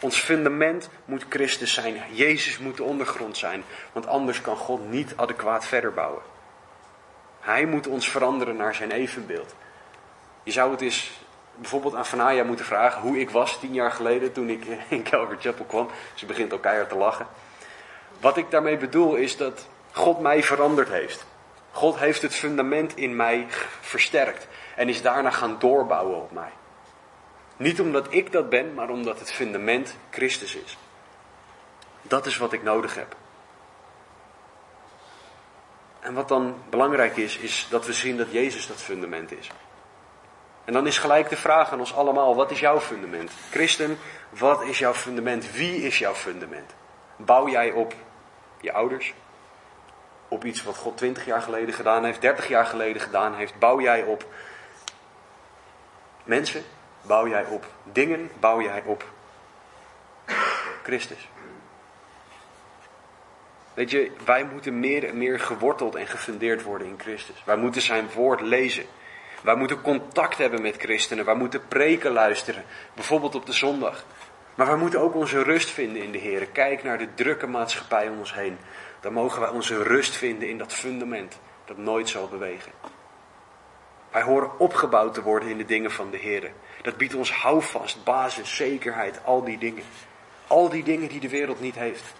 [0.00, 2.02] Ons fundament moet Christus zijn.
[2.12, 3.64] Jezus moet de ondergrond zijn.
[3.92, 6.22] Want anders kan God niet adequaat verder bouwen.
[7.40, 9.54] Hij moet ons veranderen naar zijn evenbeeld.
[10.42, 11.10] Je zou het eens
[11.56, 15.38] bijvoorbeeld aan Fanaya moeten vragen hoe ik was tien jaar geleden toen ik in Calvary
[15.40, 15.88] Chapel kwam.
[16.14, 17.26] Ze begint al keihard te lachen.
[18.20, 21.24] Wat ik daarmee bedoel is dat God mij veranderd heeft.
[21.70, 23.46] God heeft het fundament in mij
[23.80, 26.50] versterkt en is daarna gaan doorbouwen op mij.
[27.56, 30.76] Niet omdat ik dat ben, maar omdat het fundament Christus is.
[32.02, 33.16] Dat is wat ik nodig heb.
[36.00, 39.50] En wat dan belangrijk is, is dat we zien dat Jezus dat fundament is.
[40.66, 43.30] En dan is gelijk de vraag aan ons allemaal: wat is jouw fundament?
[43.50, 43.98] Christen,
[44.28, 45.52] wat is jouw fundament?
[45.52, 46.74] Wie is jouw fundament?
[47.16, 47.94] Bouw jij op
[48.60, 49.14] je ouders?
[50.28, 53.58] Op iets wat God 20 jaar geleden gedaan heeft, 30 jaar geleden gedaan heeft?
[53.58, 54.24] Bouw jij op
[56.24, 56.62] mensen?
[57.02, 58.30] Bouw jij op dingen?
[58.40, 59.04] Bouw jij op
[60.82, 61.28] Christus?
[63.74, 67.44] Weet je, wij moeten meer en meer geworteld en gefundeerd worden in Christus.
[67.44, 68.86] Wij moeten zijn woord lezen.
[69.46, 71.24] Wij moeten contact hebben met christenen.
[71.24, 72.64] Wij moeten preken luisteren.
[72.94, 74.04] Bijvoorbeeld op de zondag.
[74.54, 76.46] Maar wij moeten ook onze rust vinden in de Heer.
[76.46, 78.58] Kijk naar de drukke maatschappij om ons heen.
[79.00, 82.72] Dan mogen wij onze rust vinden in dat fundament dat nooit zal bewegen.
[84.10, 86.52] Wij horen opgebouwd te worden in de dingen van de Heer.
[86.82, 89.84] Dat biedt ons houvast, basis, zekerheid, al die dingen.
[90.46, 92.14] Al die dingen die de wereld niet heeft,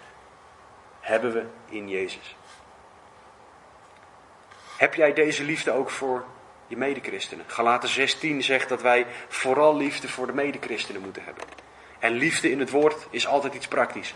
[0.99, 2.35] hebben we in Jezus.
[4.77, 6.25] Heb jij deze liefde ook voor
[6.67, 7.45] je medechristenen?
[7.47, 11.43] Galaten 16 zegt dat wij vooral liefde voor de medechristenen moeten hebben.
[11.99, 14.15] En liefde in het woord is altijd iets praktisch.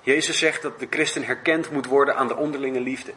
[0.00, 3.12] Jezus zegt dat de christen herkend moet worden aan de onderlinge liefde.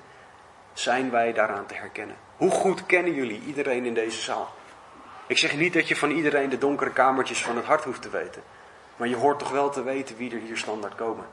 [0.74, 2.16] Zijn wij daaraan te herkennen?
[2.38, 4.54] Hoe goed kennen jullie iedereen in deze zaal?
[5.28, 8.10] Ik zeg niet dat je van iedereen de donkere kamertjes van het hart hoeft te
[8.10, 8.44] weten.
[8.96, 11.26] Maar je hoort toch wel te weten wie er hier standaard komen.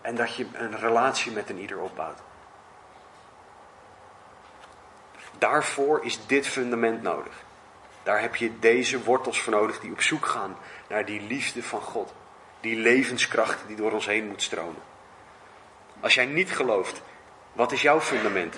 [0.00, 2.18] En dat je een relatie met een ieder opbouwt.
[5.42, 7.32] Daarvoor is dit fundament nodig.
[8.02, 10.56] Daar heb je deze wortels voor nodig die op zoek gaan
[10.88, 12.14] naar die liefde van God.
[12.60, 14.82] Die levenskracht die door ons heen moet stromen.
[16.00, 17.02] Als jij niet gelooft,
[17.52, 18.56] wat is jouw fundament?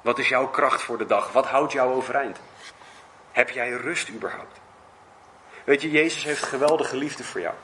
[0.00, 1.32] Wat is jouw kracht voor de dag?
[1.32, 2.40] Wat houdt jou overeind?
[3.32, 4.60] Heb jij rust überhaupt?
[5.64, 7.54] Weet je, Jezus heeft geweldige liefde voor jou.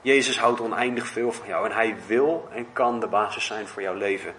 [0.00, 3.82] Jezus houdt oneindig veel van jou en hij wil en kan de basis zijn voor
[3.82, 4.34] jouw leven.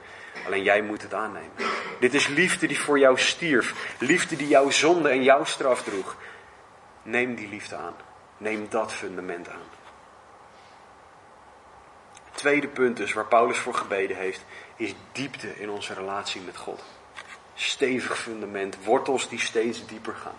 [0.45, 1.51] Alleen jij moet het aannemen.
[1.99, 3.95] Dit is liefde die voor jou stierf.
[3.99, 6.15] Liefde die jouw zonde en jouw straf droeg.
[7.03, 7.95] Neem die liefde aan.
[8.37, 9.79] Neem dat fundament aan.
[12.31, 16.83] Tweede punt dus waar Paulus voor gebeden heeft, is diepte in onze relatie met God.
[17.53, 20.37] Stevig fundament, wortels die steeds dieper gaan.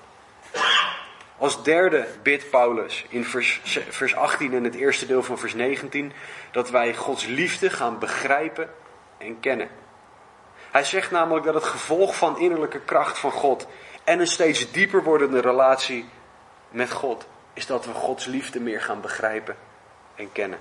[1.38, 6.12] Als derde bidt Paulus in vers, vers 18 en het eerste deel van vers 19
[6.50, 8.70] dat wij Gods liefde gaan begrijpen
[9.18, 9.68] en kennen.
[10.72, 13.66] Hij zegt namelijk dat het gevolg van innerlijke kracht van God
[14.04, 16.08] en een steeds dieper wordende relatie
[16.70, 19.56] met God is dat we Gods liefde meer gaan begrijpen
[20.14, 20.58] en kennen.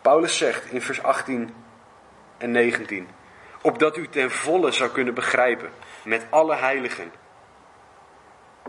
[0.00, 1.54] Paulus zegt in vers 18
[2.38, 3.08] en 19:
[3.62, 5.70] Opdat u ten volle zou kunnen begrijpen
[6.04, 7.12] met alle heiligen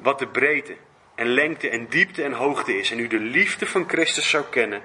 [0.01, 0.75] wat de breedte
[1.15, 4.81] en lengte en diepte en hoogte is en u de liefde van Christus zou kennen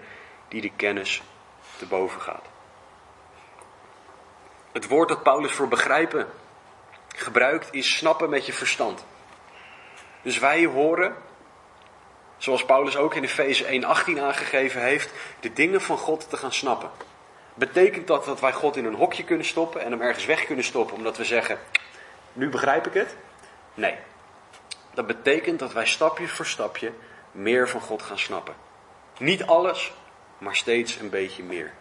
[0.48, 1.22] die de kennis
[1.76, 2.55] te boven gaat.
[4.76, 6.26] Het woord dat Paulus voor begrijpen
[7.16, 9.04] gebruikt is snappen met je verstand.
[10.22, 11.14] Dus wij horen,
[12.36, 16.90] zoals Paulus ook in Efeze 1:18 aangegeven heeft, de dingen van God te gaan snappen.
[17.54, 20.64] Betekent dat dat wij God in een hokje kunnen stoppen en hem ergens weg kunnen
[20.64, 21.58] stoppen omdat we zeggen,
[22.32, 23.16] nu begrijp ik het?
[23.74, 23.96] Nee.
[24.94, 26.92] Dat betekent dat wij stapje voor stapje
[27.32, 28.54] meer van God gaan snappen.
[29.18, 29.92] Niet alles,
[30.38, 31.72] maar steeds een beetje meer.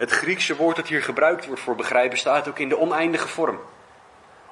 [0.00, 3.60] Het Griekse woord dat hier gebruikt wordt voor begrijpen staat ook in de oneindige vorm.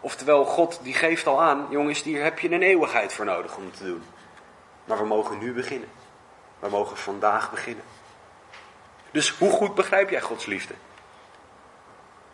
[0.00, 3.72] Oftewel, God die geeft al aan, jongens, hier heb je een eeuwigheid voor nodig om
[3.72, 4.02] te doen.
[4.84, 5.88] Maar we mogen nu beginnen.
[6.58, 7.84] We mogen vandaag beginnen.
[9.11, 10.74] Dus hoe goed begrijp jij Gods liefde?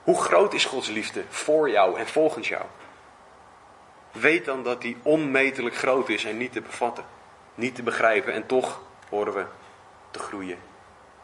[0.03, 2.64] Hoe groot is Gods liefde voor jou en volgens jou?
[4.12, 7.05] Weet dan dat die onmetelijk groot is en niet te bevatten,
[7.55, 8.33] niet te begrijpen.
[8.33, 9.44] En toch horen we
[10.11, 10.59] te groeien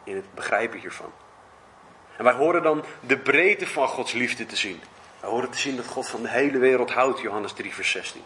[0.03, 1.11] in het begrijpen hiervan.
[2.17, 4.81] En wij horen dan de breedte van Gods liefde te zien.
[5.19, 8.21] Wij horen te zien dat God van de hele wereld houdt, Johannes 3, vers 16.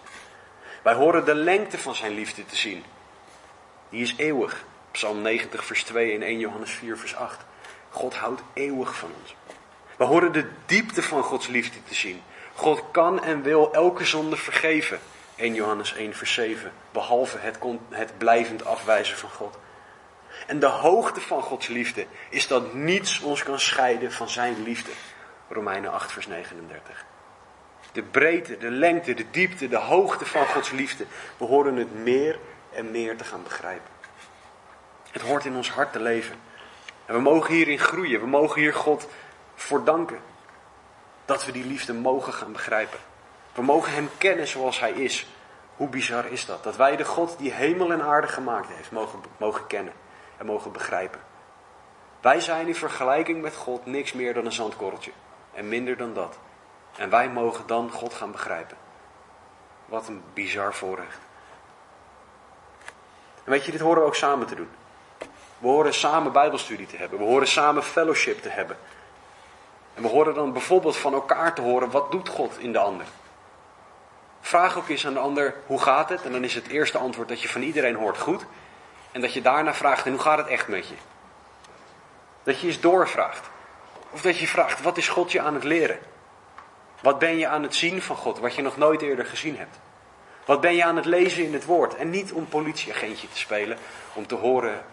[0.81, 2.83] Wij horen de lengte van zijn liefde te zien.
[3.89, 4.63] Die is eeuwig.
[4.91, 7.45] Psalm 90, vers 2 en 1 Johannes 4, vers 8.
[7.89, 9.35] God houdt eeuwig van ons.
[9.97, 12.21] We horen de diepte van Gods liefde te zien.
[12.53, 14.99] God kan en wil elke zonde vergeven.
[15.35, 16.71] 1 Johannes 1 vers 7.
[16.91, 19.57] Behalve het, het blijvend afwijzen van God.
[20.47, 24.91] En de hoogte van Gods liefde is dat niets ons kan scheiden van zijn liefde.
[25.49, 27.05] Romeinen 8 vers 39.
[27.91, 31.05] De breedte, de lengte, de diepte, de hoogte van Gods liefde.
[31.37, 32.39] We horen het meer
[32.73, 33.93] en meer te gaan begrijpen.
[35.11, 36.35] Het hoort in ons hart te leven.
[37.05, 38.19] En we mogen hierin groeien.
[38.19, 39.07] We mogen hier God
[39.55, 40.19] voor danken.
[41.25, 42.99] Dat we die liefde mogen gaan begrijpen.
[43.53, 45.27] We mogen Hem kennen zoals Hij is.
[45.75, 46.63] Hoe bizar is dat?
[46.63, 49.93] Dat wij de God die hemel en aarde gemaakt heeft, mogen, mogen kennen
[50.37, 51.19] en mogen begrijpen.
[52.21, 55.11] Wij zijn in vergelijking met God niks meer dan een zandkorreltje.
[55.53, 56.37] En minder dan dat.
[56.97, 58.77] En wij mogen dan God gaan begrijpen.
[59.85, 61.19] Wat een bizar voorrecht.
[63.43, 64.69] En weet je, dit horen we ook samen te doen.
[65.57, 67.19] We horen samen Bijbelstudie te hebben.
[67.19, 68.77] We horen samen fellowship te hebben.
[69.93, 73.05] En we horen dan bijvoorbeeld van elkaar te horen, wat doet God in de ander?
[74.41, 76.23] Vraag ook eens aan de ander, hoe gaat het?
[76.23, 78.45] En dan is het eerste antwoord dat je van iedereen hoort, goed.
[79.15, 80.95] En dat je daarna vraagt, en hoe gaat het echt met je?
[82.43, 83.49] Dat je eens doorvraagt.
[84.09, 85.99] Of dat je vraagt, wat is God je aan het leren?
[87.01, 89.79] Wat ben je aan het zien van God, wat je nog nooit eerder gezien hebt?
[90.45, 91.95] Wat ben je aan het lezen in het woord?
[91.95, 93.77] En niet om politieagentje te spelen,
[94.13, 94.85] om te horen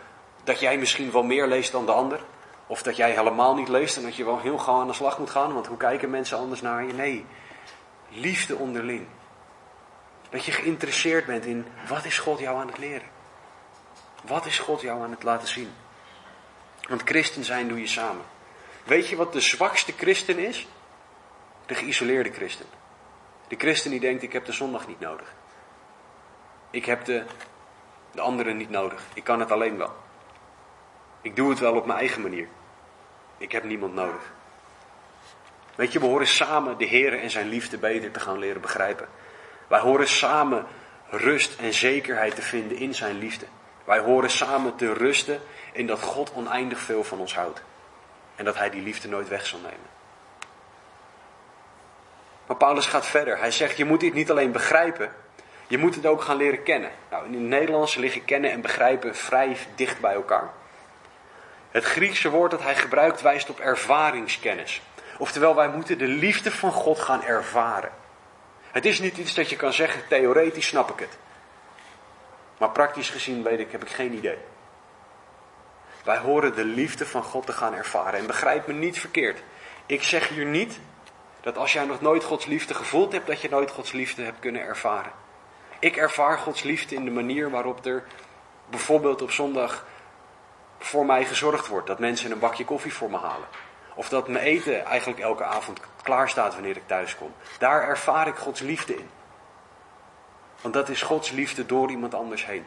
[0.44, 2.20] dat jij misschien wel meer leest dan de ander.
[2.66, 5.18] Of dat jij helemaal niet leest en dat je wel heel gauw aan de slag
[5.18, 6.92] moet gaan, want hoe kijken mensen anders naar je?
[6.92, 7.26] Nee,
[8.08, 9.06] liefde onderling.
[10.30, 13.20] Dat je geïnteresseerd bent in wat is God jou aan het leren?
[14.22, 15.72] Wat is God jou aan het laten zien?
[16.88, 18.24] Want christen zijn doe je samen.
[18.84, 20.66] Weet je wat de zwakste christen is?
[21.66, 22.66] De geïsoleerde christen.
[23.48, 25.34] De christen die denkt, ik heb de zondag niet nodig.
[26.70, 27.24] Ik heb de,
[28.10, 29.02] de anderen niet nodig.
[29.14, 29.92] Ik kan het alleen wel.
[31.20, 32.48] Ik doe het wel op mijn eigen manier.
[33.38, 34.32] Ik heb niemand nodig.
[35.74, 39.08] Weet je, we horen samen de Heer en zijn liefde beter te gaan leren begrijpen.
[39.68, 40.66] Wij horen samen
[41.10, 43.46] rust en zekerheid te vinden in zijn liefde.
[43.84, 45.40] Wij horen samen te rusten
[45.72, 47.62] in dat God oneindig veel van ons houdt.
[48.36, 49.90] En dat hij die liefde nooit weg zal nemen.
[52.46, 53.38] Maar Paulus gaat verder.
[53.38, 55.12] Hij zegt, je moet dit niet alleen begrijpen,
[55.66, 56.90] je moet het ook gaan leren kennen.
[57.10, 60.50] Nou, in het Nederlands liggen kennen en begrijpen vrij dicht bij elkaar.
[61.70, 64.82] Het Griekse woord dat hij gebruikt wijst op ervaringskennis.
[65.18, 67.90] Oftewel, wij moeten de liefde van God gaan ervaren.
[68.70, 71.18] Het is niet iets dat je kan zeggen, theoretisch snap ik het.
[72.58, 74.38] Maar praktisch gezien weet ik, heb ik geen idee.
[76.04, 78.18] Wij horen de liefde van God te gaan ervaren.
[78.18, 79.42] En begrijp me niet verkeerd.
[79.86, 80.80] Ik zeg hier niet
[81.40, 84.38] dat als jij nog nooit Gods liefde gevoeld hebt, dat je nooit Gods liefde hebt
[84.38, 85.12] kunnen ervaren.
[85.78, 88.04] Ik ervaar Gods liefde in de manier waarop er
[88.70, 89.84] bijvoorbeeld op zondag
[90.78, 91.86] voor mij gezorgd wordt.
[91.86, 93.48] Dat mensen een bakje koffie voor me halen.
[93.94, 97.34] Of dat mijn eten eigenlijk elke avond klaar staat wanneer ik thuis kom.
[97.58, 99.08] Daar ervaar ik Gods liefde in.
[100.62, 102.64] Want dat is Gods liefde door iemand anders heen.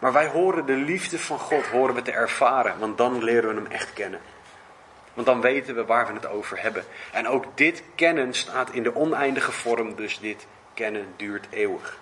[0.00, 3.60] Maar wij horen de liefde van God horen we te ervaren, want dan leren we
[3.60, 4.20] hem echt kennen.
[5.14, 6.84] Want dan weten we waar we het over hebben.
[7.12, 11.98] En ook dit kennen staat in de oneindige vorm, dus dit kennen duurt eeuwig.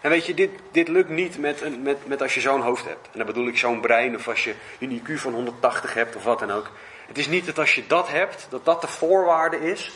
[0.00, 2.84] En weet je, dit, dit lukt niet met, een, met, met als je zo'n hoofd
[2.84, 3.08] hebt.
[3.12, 6.24] En dan bedoel ik zo'n brein of als je een IQ van 180 hebt of
[6.24, 6.70] wat dan ook.
[7.06, 9.92] Het is niet dat als je dat hebt, dat dat de voorwaarde is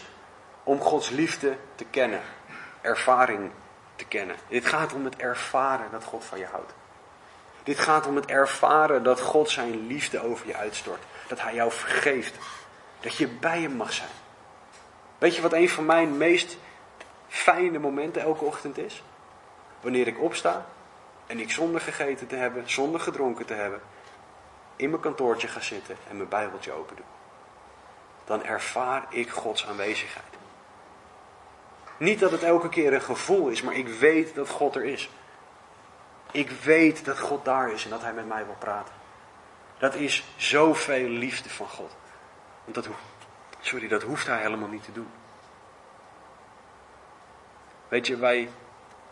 [0.62, 2.20] om Gods liefde te kennen.
[2.84, 3.50] Ervaring
[3.96, 4.36] te kennen.
[4.48, 6.72] Dit gaat om het ervaren dat God van je houdt.
[7.62, 11.02] Dit gaat om het ervaren dat God zijn liefde over je uitstort.
[11.28, 12.36] Dat hij jou vergeeft.
[13.00, 14.10] Dat je bij hem mag zijn.
[15.18, 16.56] Weet je wat een van mijn meest
[17.28, 19.02] fijne momenten elke ochtend is?
[19.80, 20.66] Wanneer ik opsta
[21.26, 23.80] en ik zonder gegeten te hebben, zonder gedronken te hebben,
[24.76, 27.04] in mijn kantoortje ga zitten en mijn Bijbeltje open doe.
[28.24, 30.33] Dan ervaar ik Gods aanwezigheid.
[31.96, 35.10] Niet dat het elke keer een gevoel is, maar ik weet dat God er is.
[36.32, 38.94] Ik weet dat God daar is en dat Hij met mij wil praten.
[39.78, 41.96] Dat is zoveel liefde van God.
[42.64, 42.88] Want dat,
[43.60, 45.08] sorry, dat hoeft Hij helemaal niet te doen.
[47.88, 48.48] Weet je, wij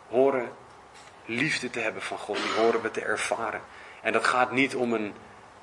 [0.08, 0.52] horen
[1.24, 2.36] liefde te hebben van God.
[2.36, 3.60] Die horen we te ervaren.
[4.02, 5.14] En dat gaat niet om een.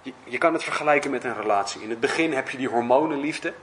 [0.01, 1.81] Je, je kan het vergelijken met een relatie.
[1.81, 3.53] In het begin heb je die hormonenliefde.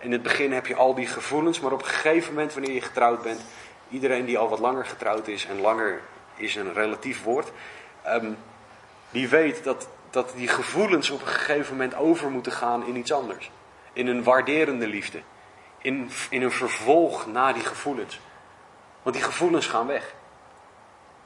[0.00, 2.80] In het begin heb je al die gevoelens, maar op een gegeven moment, wanneer je
[2.80, 3.40] getrouwd bent,
[3.88, 6.00] iedereen die al wat langer getrouwd is, en langer
[6.36, 7.52] is een relatief woord,
[8.06, 8.36] um,
[9.10, 13.12] die weet dat, dat die gevoelens op een gegeven moment over moeten gaan in iets
[13.12, 13.50] anders.
[13.92, 15.20] In een waarderende liefde.
[15.78, 18.20] In, in een vervolg na die gevoelens.
[19.02, 20.14] Want die gevoelens gaan weg.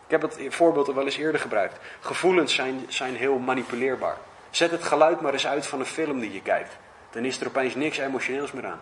[0.07, 1.79] Ik heb het voorbeeld al wel eens eerder gebruikt.
[2.01, 4.17] Gevoelens zijn, zijn heel manipuleerbaar.
[4.51, 6.77] Zet het geluid maar eens uit van een film die je kijkt.
[7.13, 8.81] Dan is er opeens niks emotioneels meer aan.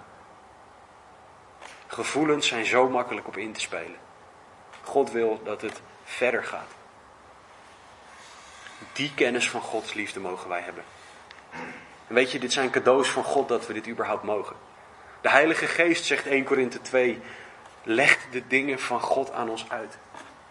[1.87, 3.97] Gevoelens zijn zo makkelijk op in te spelen.
[4.83, 6.75] God wil dat het verder gaat.
[8.93, 10.85] Die kennis van Gods liefde mogen wij hebben.
[12.07, 14.57] En weet je, dit zijn cadeaus van God dat we dit überhaupt mogen.
[15.21, 17.21] De Heilige Geest, zegt 1 Korinthe 2,
[17.83, 19.99] legt de dingen van God aan ons uit.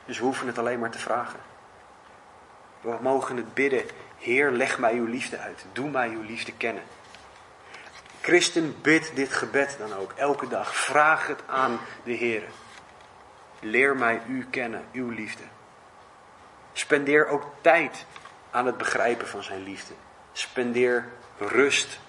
[0.05, 1.39] Dus we hoeven het alleen maar te vragen.
[2.81, 3.83] We mogen het bidden.
[4.17, 5.65] Heer, leg mij uw liefde uit.
[5.71, 6.83] Doe mij uw liefde kennen.
[8.21, 10.75] Christen, bid dit gebed dan ook elke dag.
[10.75, 12.43] Vraag het aan de Heer.
[13.59, 15.43] Leer mij u kennen, uw liefde.
[16.73, 18.05] Spendeer ook tijd
[18.51, 19.93] aan het begrijpen van zijn liefde.
[20.31, 21.07] Spendeer
[21.37, 21.99] rust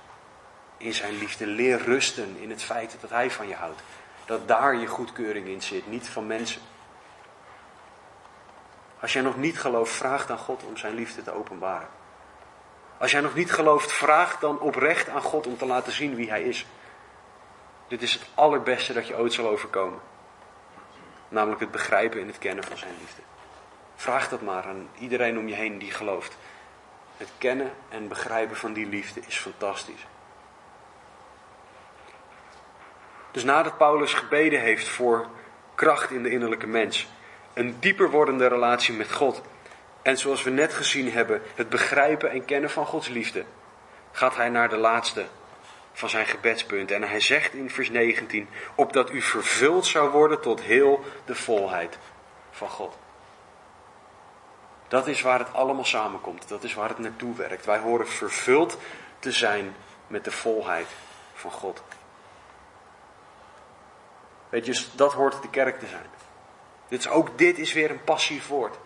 [0.76, 1.46] in zijn liefde.
[1.46, 3.82] Leer rusten in het feit dat hij van je houdt.
[4.24, 6.60] Dat daar je goedkeuring in zit, niet van mensen.
[9.00, 11.88] Als jij nog niet gelooft, vraag dan God om zijn liefde te openbaren.
[13.00, 16.30] Als jij nog niet gelooft, vraag dan oprecht aan God om te laten zien wie
[16.30, 16.66] Hij is.
[17.88, 20.00] Dit is het allerbeste dat je ooit zal overkomen.
[21.28, 23.22] Namelijk het begrijpen en het kennen van Zijn liefde.
[23.96, 26.36] Vraag dat maar aan iedereen om je heen die gelooft.
[27.16, 30.06] Het kennen en begrijpen van die liefde is fantastisch.
[33.30, 35.26] Dus nadat Paulus gebeden heeft voor
[35.74, 37.08] kracht in de innerlijke mens,
[37.52, 39.42] een dieper wordende relatie met God,
[40.02, 43.44] en zoals we net gezien hebben, het begrijpen en kennen van Gods liefde,
[44.12, 45.26] gaat hij naar de laatste
[45.92, 46.96] van zijn gebedspunten.
[46.96, 51.98] En hij zegt in vers 19, opdat u vervuld zou worden tot heel de volheid
[52.50, 52.98] van God.
[54.88, 56.48] Dat is waar het allemaal samenkomt.
[56.48, 57.66] Dat is waar het naartoe werkt.
[57.66, 58.78] Wij horen vervuld
[59.18, 59.74] te zijn
[60.06, 60.88] met de volheid
[61.34, 61.82] van God.
[64.48, 66.06] Weet je, dat hoort de kerk te zijn.
[66.88, 68.78] Dit is, ook dit is weer een passief woord.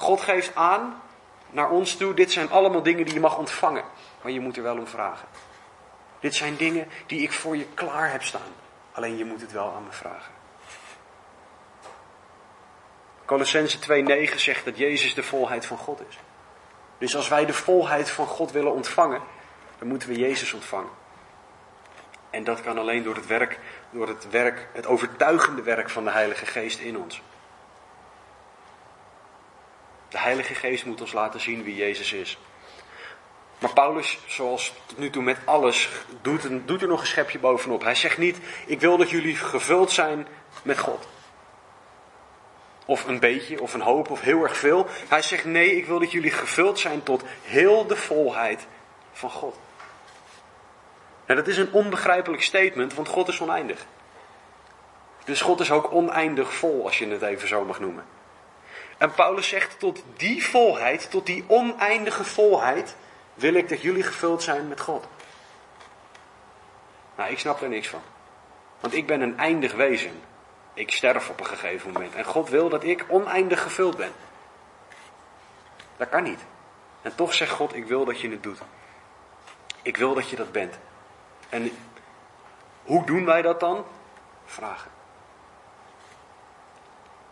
[0.00, 1.02] God geeft aan
[1.50, 3.84] naar ons toe, dit zijn allemaal dingen die je mag ontvangen,
[4.22, 5.28] maar je moet er wel om vragen.
[6.20, 8.52] Dit zijn dingen die ik voor je klaar heb staan,
[8.92, 10.32] alleen je moet het wel aan me vragen.
[13.24, 16.18] Colossense 2:9 zegt dat Jezus de volheid van God is.
[16.98, 19.22] Dus als wij de volheid van God willen ontvangen,
[19.78, 20.90] dan moeten we Jezus ontvangen.
[22.30, 23.58] En dat kan alleen door het werk,
[23.90, 27.22] door het werk, het overtuigende werk van de Heilige Geest in ons.
[30.10, 32.38] De Heilige Geest moet ons laten zien wie Jezus is.
[33.60, 35.88] Maar Paulus, zoals tot nu toe met alles,
[36.22, 37.82] doet, een, doet er nog een schepje bovenop.
[37.82, 40.26] Hij zegt niet, ik wil dat jullie gevuld zijn
[40.62, 41.08] met God.
[42.84, 44.86] Of een beetje, of een hoop, of heel erg veel.
[45.08, 48.66] Hij zegt, nee, ik wil dat jullie gevuld zijn tot heel de volheid
[49.12, 49.58] van God.
[51.26, 53.86] En dat is een onbegrijpelijk statement, want God is oneindig.
[55.24, 58.04] Dus God is ook oneindig vol, als je het even zo mag noemen.
[59.00, 62.96] En Paulus zegt, tot die volheid, tot die oneindige volheid,
[63.34, 65.06] wil ik dat jullie gevuld zijn met God.
[67.16, 68.00] Nou, ik snap er niks van.
[68.80, 70.20] Want ik ben een eindig wezen.
[70.74, 72.14] Ik sterf op een gegeven moment.
[72.14, 74.12] En God wil dat ik oneindig gevuld ben.
[75.96, 76.40] Dat kan niet.
[77.02, 78.58] En toch zegt God, ik wil dat je het doet.
[79.82, 80.78] Ik wil dat je dat bent.
[81.48, 81.70] En
[82.82, 83.84] hoe doen wij dat dan?
[84.44, 84.90] Vragen.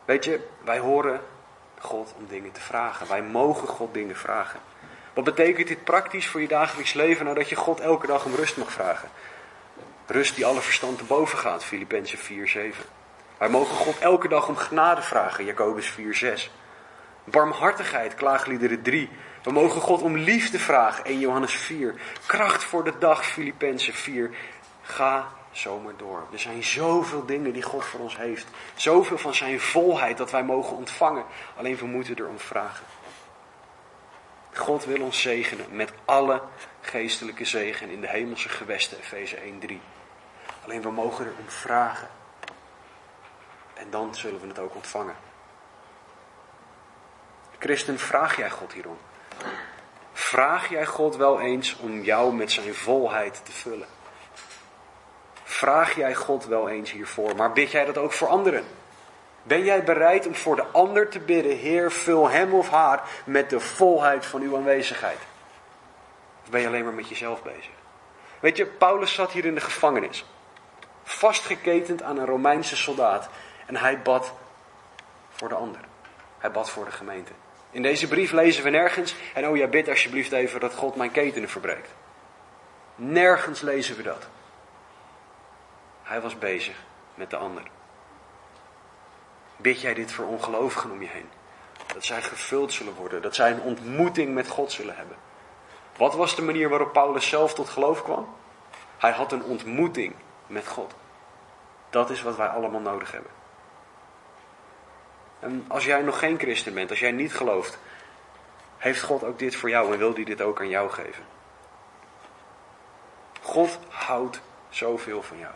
[0.05, 1.21] Weet je, wij horen
[1.81, 3.09] God om dingen te vragen.
[3.09, 4.61] Wij mogen God dingen vragen.
[5.15, 7.25] Wat betekent dit praktisch voor je dagelijks leven?
[7.25, 9.09] Nou dat je God elke dag om rust mag vragen.
[10.07, 12.85] Rust die alle verstand te boven gaat, Filippenzen 4, 7.
[13.39, 16.51] Wij mogen God elke dag om genade vragen, Jacobus 4, 6.
[17.25, 19.11] Barmhartigheid, klaagliederen 3.
[19.43, 21.95] We mogen God om liefde vragen, 1 Johannes 4.
[22.27, 24.31] Kracht voor de dag, Filippenzen 4.
[24.83, 26.27] Ga zomaar door.
[26.33, 28.47] Er zijn zoveel dingen die God voor ons heeft.
[28.75, 31.25] Zoveel van zijn volheid dat wij mogen ontvangen.
[31.57, 32.85] Alleen we moeten erom vragen.
[34.55, 36.43] God wil ons zegenen met alle
[36.81, 39.81] geestelijke zegen in de hemelse gewesten, Efeze 1:3.
[40.65, 42.09] Alleen we mogen erom vragen.
[43.75, 45.17] En dan zullen we het ook ontvangen.
[47.59, 48.99] Christen, vraag jij God hierom?
[50.13, 53.89] Vraag jij God wel eens om jou met zijn volheid te vullen?
[55.49, 58.65] Vraag jij God wel eens hiervoor, maar bid jij dat ook voor anderen?
[59.43, 63.51] Ben jij bereid om voor de ander te bidden, Heer, vul hem of haar met
[63.51, 65.19] de volheid van uw aanwezigheid?
[66.45, 67.71] Of ben je alleen maar met jezelf bezig?
[68.41, 70.25] Weet je, Paulus zat hier in de gevangenis,
[71.03, 73.29] vastgeketend aan een Romeinse soldaat,
[73.67, 74.33] en hij bad
[75.31, 75.81] voor de ander.
[76.39, 77.33] Hij bad voor de gemeente.
[77.71, 81.11] In deze brief lezen we nergens, en oh ja, bid alsjeblieft even dat God mijn
[81.11, 81.91] ketenen verbreekt.
[82.95, 84.29] Nergens lezen we dat.
[86.09, 86.77] Hij was bezig
[87.15, 87.63] met de ander.
[89.57, 91.29] Bid jij dit voor ongelovigen om je heen?
[91.87, 95.17] Dat zij gevuld zullen worden, dat zij een ontmoeting met God zullen hebben.
[95.97, 98.29] Wat was de manier waarop Paulus zelf tot geloof kwam?
[98.99, 100.15] Hij had een ontmoeting
[100.47, 100.95] met God.
[101.91, 103.33] Dat is wat wij allemaal nodig hebben.
[105.41, 107.79] En als jij nog geen christen bent, als jij niet gelooft,
[108.77, 111.25] heeft God ook dit voor jou en wil hij dit ook aan jou geven.
[113.43, 115.55] God houdt zoveel van jou.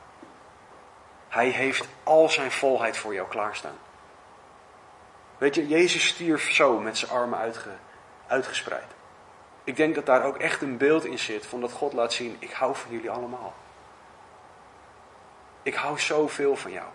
[1.33, 3.79] Hij heeft al zijn volheid voor jou klaarstaan.
[5.39, 7.71] Weet je, Jezus stierf zo met zijn armen uitge,
[8.27, 8.91] uitgespreid.
[9.65, 12.37] Ik denk dat daar ook echt een beeld in zit van dat God laat zien,
[12.39, 13.55] ik hou van jullie allemaal.
[15.63, 16.89] Ik hou zoveel van jou.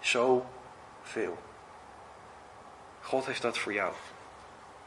[0.00, 1.38] Zoveel.
[3.00, 3.92] God heeft dat voor jou.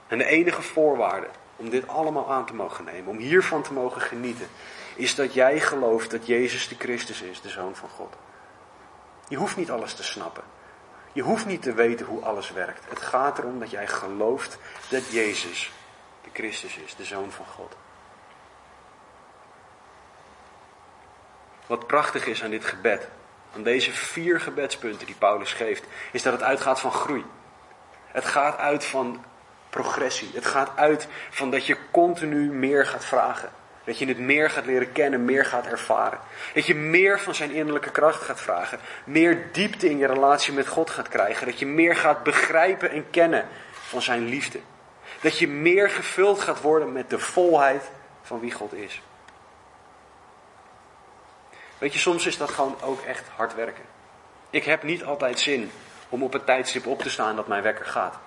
[0.08, 4.02] En de enige voorwaarde om dit allemaal aan te mogen nemen, om hiervan te mogen
[4.02, 4.48] genieten,
[4.96, 8.16] is dat jij gelooft dat Jezus de Christus is, de Zoon van God.
[9.32, 10.44] Je hoeft niet alles te snappen.
[11.14, 12.90] Je hoeft niet te weten hoe alles werkt.
[12.90, 14.58] Het gaat erom dat jij gelooft
[14.90, 15.72] dat Jezus
[16.24, 17.76] de Christus is, de Zoon van God.
[21.68, 23.08] Wat prachtig is aan dit gebed,
[23.56, 27.26] aan deze vier gebedspunten die Paulus geeft, is dat het uitgaat van groei.
[28.08, 29.24] Het gaat uit van
[29.70, 30.30] progressie.
[30.34, 33.52] Het gaat uit van dat je continu meer gaat vragen.
[33.84, 36.20] Dat je het meer gaat leren kennen, meer gaat ervaren.
[36.54, 38.80] Dat je meer van zijn innerlijke kracht gaat vragen.
[39.06, 41.46] Meer diepte in je relatie met God gaat krijgen.
[41.46, 44.60] Dat je meer gaat begrijpen en kennen van zijn liefde.
[45.22, 49.02] Dat je meer gevuld gaat worden met de volheid van wie God is.
[51.78, 53.84] Weet je, soms is dat gewoon ook echt hard werken.
[54.50, 55.72] Ik heb niet altijd zin
[56.10, 58.20] om op het tijdstip op te staan dat mijn wekker gaat.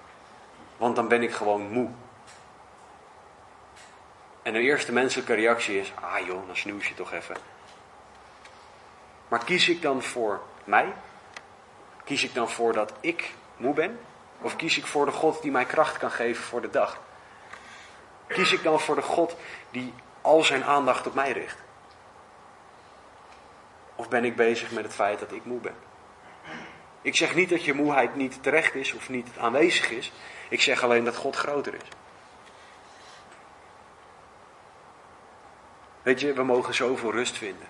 [0.77, 1.89] Want dan ben ik gewoon moe.
[4.45, 7.37] En de eerste menselijke reactie is: ah joh, dan snoes je toch even.
[9.29, 10.93] Maar kies ik dan voor mij?
[12.05, 13.99] Kies ik dan voor dat ik moe ben?
[14.41, 17.01] Of kies ik voor de God die mij kracht kan geven voor de dag?
[18.27, 19.37] Kies ik dan voor de God
[19.71, 21.59] die al zijn aandacht op mij richt?
[23.95, 25.77] Of ben ik bezig met het feit dat ik moe ben?
[27.03, 30.13] Ik zeg niet dat je moeheid niet terecht is of niet aanwezig is.
[30.49, 31.89] Ik zeg alleen dat God groter is.
[36.05, 37.67] Weet je, we mogen zoveel rust vinden.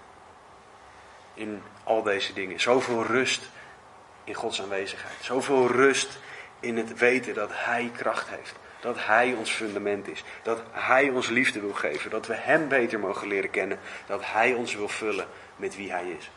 [1.35, 2.61] In al deze dingen.
[2.61, 3.43] Zoveel rust
[4.25, 5.15] in Gods aanwezigheid.
[5.21, 6.19] Zoveel rust
[6.61, 8.55] in het weten dat Hij kracht heeft.
[8.81, 10.25] Dat Hij ons fundament is.
[10.43, 12.11] Dat Hij ons liefde wil geven.
[12.11, 13.79] Dat we Hem beter mogen leren kennen.
[14.07, 16.31] Dat Hij ons wil vullen met wie Hij is.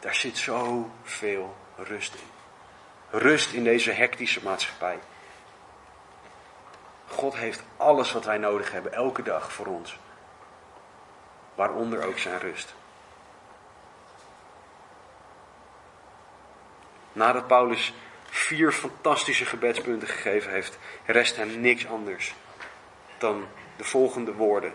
[0.00, 2.30] Daar zit zoveel rust in.
[3.18, 4.98] Rust in deze hectische maatschappij.
[7.06, 9.98] God heeft alles wat wij nodig hebben, elke dag voor ons.
[11.54, 12.74] Waaronder ook zijn rust.
[17.12, 17.94] Nadat Paulus
[18.24, 22.34] vier fantastische gebedspunten gegeven heeft, rest hem niks anders
[23.18, 23.46] dan
[23.76, 24.72] de volgende woorden.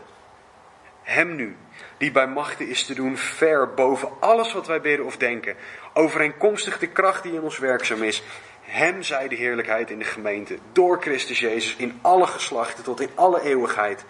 [1.01, 1.57] Hem nu,
[1.97, 5.55] die bij machten is te doen ver boven alles wat wij bidden of denken,
[5.93, 8.23] overeenkomstig de kracht die in ons werkzaam is.
[8.61, 13.09] Hem zij de heerlijkheid in de gemeente, door Christus Jezus, in alle geslachten tot in
[13.15, 14.05] alle eeuwigheid.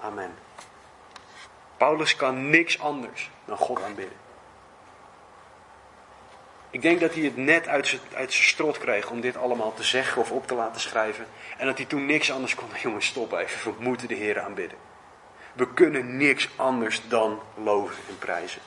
[0.00, 0.47] Amen.
[1.78, 4.16] Paulus kan niks anders dan God aanbidden.
[6.70, 9.74] Ik denk dat hij het net uit zijn, uit zijn strot kreeg om dit allemaal
[9.74, 11.26] te zeggen of op te laten schrijven.
[11.56, 12.68] En dat hij toen niks anders kon.
[12.82, 13.72] Jongens, stop even.
[13.72, 14.78] We moeten de Heer aanbidden.
[15.52, 18.60] We kunnen niks anders dan loven en prijzen.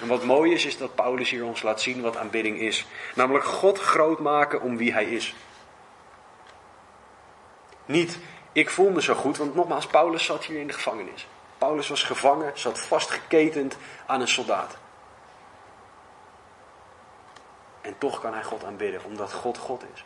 [0.00, 2.86] En wat mooi is, is dat Paulus hier ons laat zien wat aanbidding is.
[3.14, 5.34] Namelijk God groot maken om wie hij is.
[7.86, 8.18] Niet,
[8.52, 11.26] ik voel me zo goed, want nogmaals, Paulus zat hier in de gevangenis.
[11.64, 14.76] Paulus was gevangen, zat vastgeketend aan een soldaat.
[17.80, 20.04] En toch kan hij God aanbidden, omdat God God is.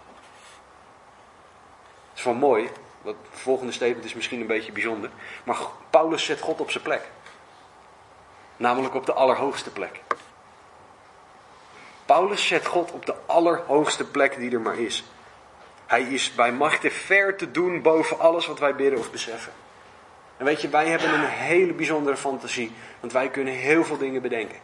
[2.08, 2.70] Het is wel mooi,
[3.04, 5.10] het volgende statement is misschien een beetje bijzonder.
[5.44, 5.56] Maar
[5.90, 7.10] Paulus zet God op zijn plek.
[8.56, 10.00] Namelijk op de allerhoogste plek.
[12.04, 15.04] Paulus zet God op de allerhoogste plek die er maar is.
[15.86, 19.52] Hij is bij machten ver te doen boven alles wat wij bidden of beseffen.
[20.38, 24.22] En weet je, wij hebben een hele bijzondere fantasie, want wij kunnen heel veel dingen
[24.22, 24.58] bedenken.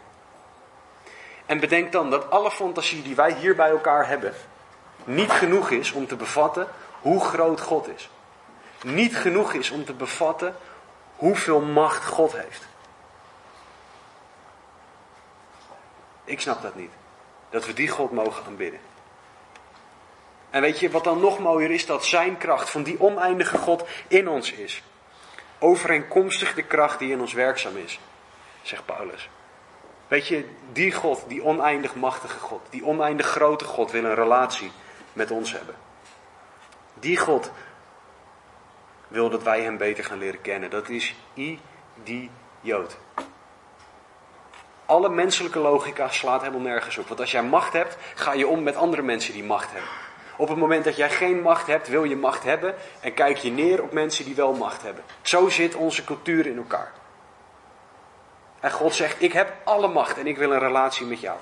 [1.47, 4.35] En bedenk dan dat alle fantasie die wij hier bij elkaar hebben,
[5.05, 6.69] niet genoeg is om te bevatten
[7.01, 8.11] hoe groot God is.
[8.83, 10.57] Niet genoeg is om te bevatten
[11.17, 12.67] hoeveel macht God heeft.
[16.25, 16.91] Ik snap dat niet.
[17.51, 18.81] Dat we die God mogen aanbidden.
[20.51, 21.87] En weet je wat dan nog mooier is?
[21.87, 24.83] Dat zijn kracht van die oneindige God in ons is.
[25.65, 28.01] Overeenkomstig de kracht die in ons werkzaam is,
[28.63, 29.29] zegt Paulus.
[30.09, 34.71] Weet je, die God, die oneindig machtige God, die oneindig grote God wil een relatie
[35.13, 35.75] met ons hebben.
[36.95, 37.51] Die God
[39.09, 40.71] wil dat wij hem beter gaan leren kennen.
[40.71, 41.15] Dat is
[42.05, 42.97] die Jood.
[44.87, 47.09] Alle menselijke logica slaat helemaal nergens op.
[47.09, 50.04] Want als jij macht hebt, ga je om met andere mensen die macht hebben.
[50.37, 53.51] Op het moment dat jij geen macht hebt, wil je macht hebben en kijk je
[53.51, 55.05] neer op mensen die wel macht hebben.
[55.23, 56.93] Zo zit onze cultuur in elkaar.
[58.61, 61.39] En God zegt: Ik heb alle macht en ik wil een relatie met jou.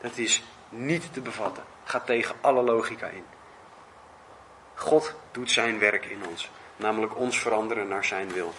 [0.00, 1.64] Dat is niet te bevatten.
[1.84, 3.24] Gaat tegen alle logica in.
[4.74, 6.50] God doet zijn werk in ons.
[6.76, 8.52] Namelijk ons veranderen naar zijn wil.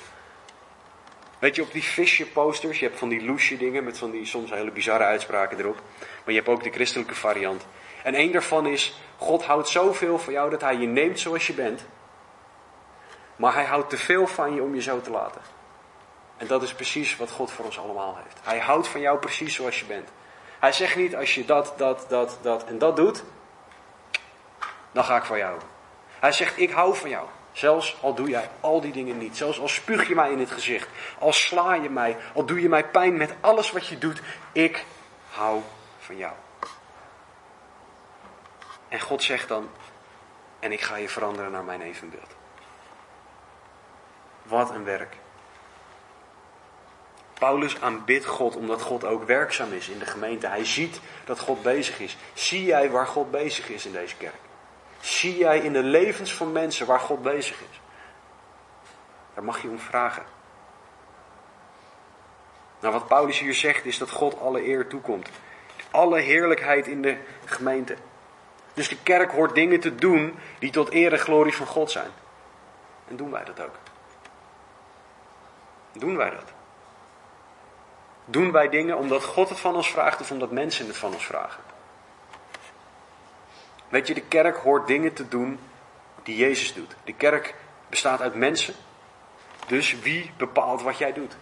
[1.46, 4.26] Weet je, op die visje posters, je hebt van die loesje dingen met van die
[4.26, 5.82] soms hele bizarre uitspraken erop.
[6.00, 7.66] Maar je hebt ook de christelijke variant.
[8.04, 11.54] En één daarvan is, God houdt zoveel van jou dat hij je neemt zoals je
[11.54, 11.86] bent.
[13.36, 15.42] Maar hij houdt te veel van je om je zo te laten.
[16.38, 18.40] En dat is precies wat God voor ons allemaal heeft.
[18.44, 20.10] Hij houdt van jou precies zoals je bent.
[20.60, 23.24] Hij zegt niet, als je dat, dat, dat, dat en dat doet,
[24.92, 25.60] dan ga ik van jou.
[26.20, 27.28] Hij zegt, ik hou van jou.
[27.56, 29.38] Zelfs al doe jij al die dingen niet.
[29.38, 30.88] Zelfs al spuug je mij in het gezicht.
[31.20, 32.18] Al sla je mij.
[32.34, 34.22] Al doe je mij pijn met alles wat je doet.
[34.52, 34.86] Ik
[35.30, 35.62] hou
[35.98, 36.34] van jou.
[38.88, 39.70] En God zegt dan,
[40.60, 42.36] en ik ga je veranderen naar mijn evenbeeld.
[44.44, 45.16] Wat een werk.
[47.34, 50.48] Paulus aanbidt God omdat God ook werkzaam is in de gemeente.
[50.48, 52.18] Hij ziet dat God bezig is.
[52.34, 54.45] Zie jij waar God bezig is in deze kerk?
[55.06, 57.82] Zie jij in de levens van mensen waar God bezig is?
[59.34, 60.24] Daar mag je om vragen.
[62.80, 65.30] Nou, wat Paulus hier zegt is dat God alle eer toekomt.
[65.92, 67.96] Alle heerlijkheid in de gemeente.
[68.74, 72.12] Dus de kerk hoort dingen te doen die tot eer en glorie van God zijn.
[73.08, 73.76] En doen wij dat ook?
[75.92, 76.54] Doen wij dat?
[78.26, 81.26] Doen wij dingen omdat God het van ons vraagt of omdat mensen het van ons
[81.26, 81.65] vragen?
[83.90, 85.60] Weet je, de kerk hoort dingen te doen
[86.24, 86.96] die Jezus doet.
[87.04, 87.56] De kerk
[87.90, 88.74] bestaat uit mensen.
[89.68, 91.38] Dus wie bepaalt wat jij doet?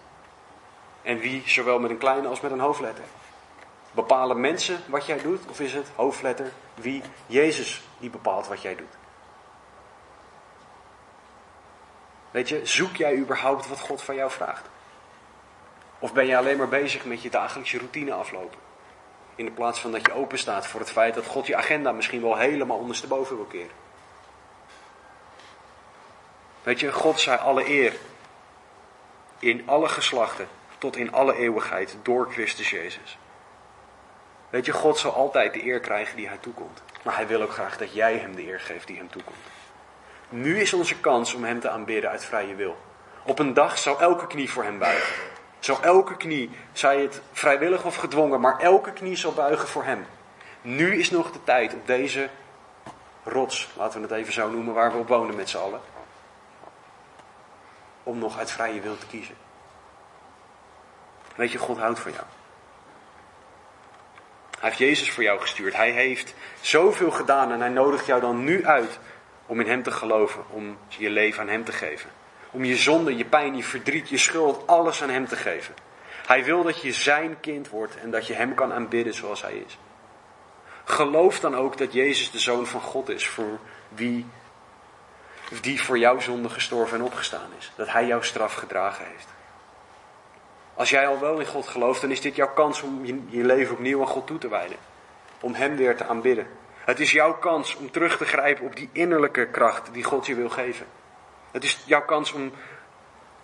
[1.01, 3.03] En wie, zowel met een kleine als met een hoofdletter?
[3.91, 5.39] Bepalen mensen wat jij doet?
[5.49, 8.97] Of is het hoofdletter wie Jezus die bepaalt wat jij doet?
[12.31, 14.69] Weet je, zoek jij überhaupt wat God van jou vraagt?
[15.99, 18.59] Of ben je alleen maar bezig met je dagelijkse routine aflopen?
[19.35, 21.91] In de plaats van dat je open staat voor het feit dat God je agenda
[21.91, 23.75] misschien wel helemaal ondersteboven wil keren.
[26.63, 27.93] Weet je, God zij alle eer.
[29.39, 33.17] In alle geslachten, tot in alle eeuwigheid, door Christus Jezus.
[34.49, 36.83] Weet je, God zal altijd de eer krijgen die hij toekomt.
[37.03, 39.37] Maar hij wil ook graag dat jij hem de eer geeft die hem toekomt.
[40.29, 42.77] Nu is onze kans om hem te aanbidden uit vrije wil.
[43.25, 45.15] Op een dag zal elke knie voor hem buigen.
[45.63, 50.05] Zal elke knie, zij het vrijwillig of gedwongen, maar elke knie zal buigen voor hem.
[50.61, 52.29] Nu is nog de tijd op deze
[53.23, 55.81] rots, laten we het even zo noemen, waar we op wonen met z'n allen.
[58.03, 59.35] Om nog uit vrije wil te kiezen.
[61.35, 62.25] Weet je, God houdt van jou.
[64.59, 65.75] Hij heeft Jezus voor jou gestuurd.
[65.75, 68.99] Hij heeft zoveel gedaan en hij nodigt jou dan nu uit
[69.45, 72.09] om in Hem te geloven, om je leven aan Hem te geven.
[72.53, 75.73] Om je zonde, je pijn, je verdriet, je schuld, alles aan Hem te geven.
[76.25, 79.63] Hij wil dat je Zijn kind wordt en dat je Hem kan aanbidden zoals Hij
[79.67, 79.77] is.
[80.83, 84.25] Geloof dan ook dat Jezus de Zoon van God is, voor wie,
[85.61, 87.71] die voor jouw zonde gestorven en opgestaan is.
[87.75, 89.27] Dat Hij jouw straf gedragen heeft.
[90.73, 93.43] Als jij al wel in God gelooft, dan is dit jouw kans om je, je
[93.43, 94.77] leven opnieuw aan God toe te wijden.
[95.39, 96.47] Om Hem weer te aanbidden.
[96.85, 100.35] Het is jouw kans om terug te grijpen op die innerlijke kracht die God je
[100.35, 100.85] wil geven.
[101.53, 102.51] Het is jouw kans om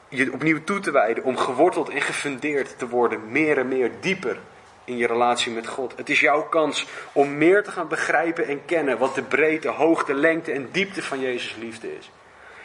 [0.08, 4.40] je opnieuw toe te wijden, om geworteld en gefundeerd te worden, meer en meer dieper
[4.84, 5.94] in je relatie met God.
[5.98, 10.14] Het is jouw kans om meer te gaan begrijpen en kennen wat de breedte, hoogte,
[10.14, 12.12] lengte en diepte van Jezus liefde is.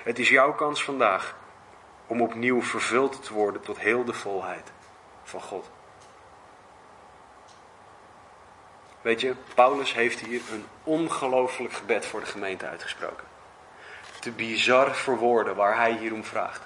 [0.02, 1.36] Het is jouw kans vandaag
[2.06, 4.72] om opnieuw vervuld te worden tot heel de volheid
[5.22, 5.70] van God.
[9.00, 13.33] Weet je, Paulus heeft hier een ongelooflijk gebed voor de gemeente uitgesproken.
[14.24, 16.62] Te bizar voor woorden waar hij hier om vraagt.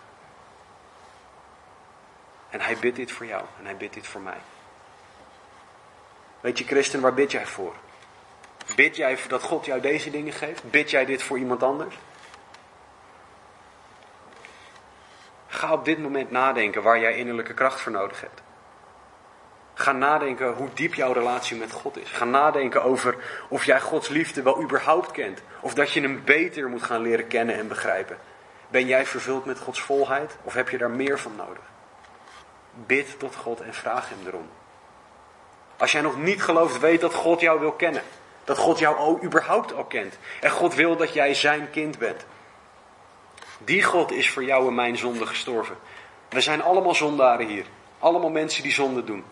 [2.50, 4.38] En hij bidt dit voor jou en hij bidt dit voor mij.
[6.40, 7.74] Weet je, christen, waar bid jij voor?
[8.76, 10.70] Bid jij dat God jou deze dingen geeft?
[10.70, 11.94] Bid jij dit voor iemand anders?
[15.46, 18.42] Ga op dit moment nadenken waar jij innerlijke kracht voor nodig hebt.
[19.78, 22.10] Ga nadenken hoe diep jouw relatie met God is.
[22.10, 23.16] Ga nadenken over
[23.48, 25.42] of jij Gods liefde wel überhaupt kent.
[25.60, 28.18] Of dat je hem beter moet gaan leren kennen en begrijpen.
[28.68, 31.62] Ben jij vervuld met Gods volheid of heb je daar meer van nodig?
[32.86, 34.48] Bid tot God en vraag hem erom.
[35.76, 38.02] Als jij nog niet gelooft, weet dat God jou wil kennen.
[38.44, 40.18] Dat God jou ook überhaupt al kent.
[40.40, 42.24] En God wil dat jij zijn kind bent.
[43.58, 45.76] Die God is voor jou en mijn zonde gestorven.
[46.28, 47.64] We zijn allemaal zondaren hier.
[47.98, 49.24] Allemaal mensen die zonde doen.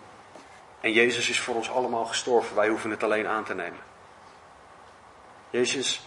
[0.87, 2.57] En Jezus is voor ons allemaal gestorven.
[2.57, 3.79] Wij hoeven het alleen aan te nemen.
[5.51, 6.03] Jezus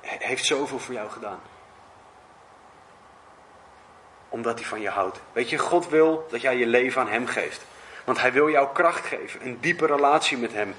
[0.00, 1.40] heeft zoveel voor jou gedaan.
[4.28, 5.20] Omdat hij van je houdt.
[5.32, 7.64] Weet je, God wil dat jij je leven aan Hem geeft.
[8.04, 9.46] Want Hij wil jou kracht geven.
[9.46, 10.74] Een diepe relatie met Hem.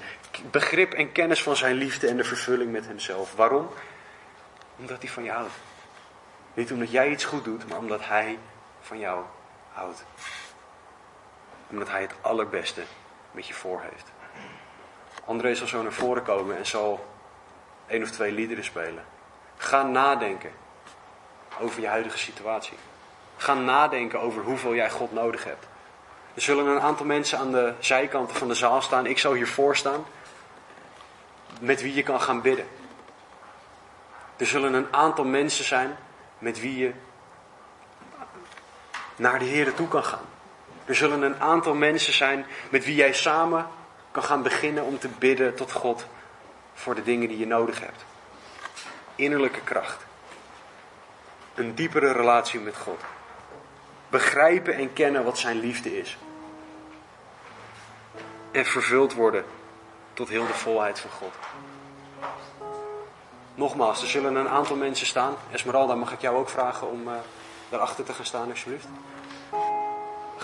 [0.50, 3.34] Begrip en kennis van Zijn liefde en de vervulling met Hemzelf.
[3.34, 3.70] Waarom?
[4.76, 5.54] Omdat Hij van je houdt.
[6.54, 8.38] Niet omdat jij iets goed doet, maar omdat Hij
[8.80, 9.24] van jou
[9.72, 10.04] houdt.
[11.70, 12.82] Omdat Hij het allerbeste
[13.34, 14.12] met je voor heeft.
[15.24, 17.06] André zal zo naar voren komen en zal
[17.86, 19.04] één of twee liederen spelen.
[19.56, 20.50] Ga nadenken
[21.60, 22.76] over je huidige situatie.
[23.36, 25.66] Ga nadenken over hoeveel jij God nodig hebt.
[26.34, 29.06] Er zullen een aantal mensen aan de zijkanten van de zaal staan.
[29.06, 30.04] Ik zal hiervoor staan.
[31.60, 32.66] Met wie je kan gaan bidden.
[34.36, 35.96] Er zullen een aantal mensen zijn
[36.38, 36.92] met wie je
[39.16, 40.33] naar de Heer toe kan gaan.
[40.84, 43.66] Er zullen een aantal mensen zijn met wie jij samen
[44.10, 46.06] kan gaan beginnen om te bidden tot God
[46.74, 48.04] voor de dingen die je nodig hebt.
[49.14, 50.04] Innerlijke kracht.
[51.54, 53.00] Een diepere relatie met God.
[54.08, 56.16] Begrijpen en kennen wat zijn liefde is.
[58.50, 59.44] En vervuld worden
[60.12, 61.34] tot heel de volheid van God.
[63.54, 65.36] Nogmaals, er zullen een aantal mensen staan.
[65.50, 67.14] Esmeralda, mag ik jou ook vragen om uh,
[67.68, 68.86] daarachter te gaan staan, alsjeblieft?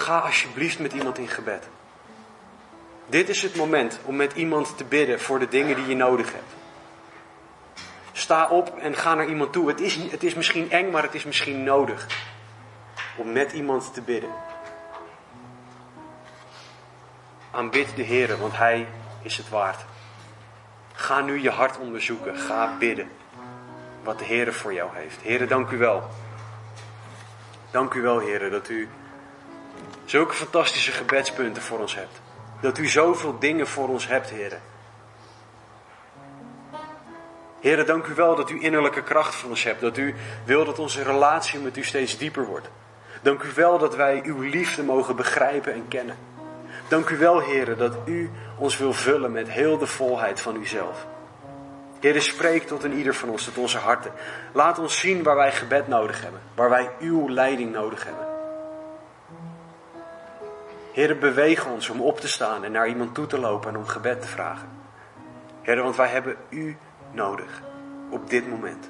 [0.00, 1.68] Ga alsjeblieft met iemand in gebed.
[3.06, 6.32] Dit is het moment om met iemand te bidden voor de dingen die je nodig
[6.32, 6.52] hebt.
[8.12, 9.68] Sta op en ga naar iemand toe.
[9.68, 12.06] Het is, het is misschien eng, maar het is misschien nodig
[13.16, 14.30] om met iemand te bidden.
[17.50, 18.86] Aanbid de Heer, want Hij
[19.22, 19.84] is het waard.
[20.92, 22.36] Ga nu je hart onderzoeken.
[22.36, 23.10] Ga bidden
[24.02, 25.20] wat de Heer voor jou heeft.
[25.20, 26.08] Heer, dank u wel.
[27.70, 28.88] Dank u wel, Heer, dat u
[30.10, 32.20] zulke fantastische gebedspunten voor ons hebt.
[32.60, 34.60] Dat u zoveel dingen voor ons hebt, Heer.
[37.60, 39.80] Heer, dank u wel dat u innerlijke kracht voor ons hebt.
[39.80, 42.68] Dat u wil dat onze relatie met u steeds dieper wordt.
[43.22, 46.16] Dank u wel dat wij uw liefde mogen begrijpen en kennen.
[46.88, 51.06] Dank u wel, Heer, dat u ons wil vullen met heel de volheid van uzelf.
[52.00, 54.12] Heer, spreek tot een ieder van ons, tot onze harten.
[54.52, 58.29] Laat ons zien waar wij gebed nodig hebben, waar wij uw leiding nodig hebben.
[60.92, 63.86] Heer, beweeg ons om op te staan en naar iemand toe te lopen en om
[63.86, 64.68] gebed te vragen.
[65.62, 66.76] Heer, want wij hebben u
[67.12, 67.62] nodig
[68.10, 68.88] op dit moment.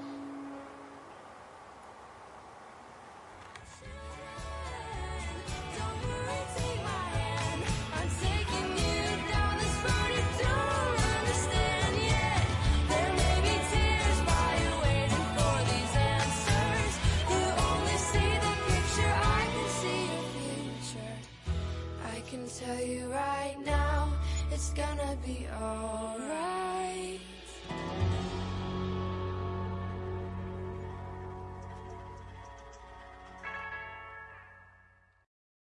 [22.85, 24.13] You right now,
[24.51, 26.60] it's gonna be alright.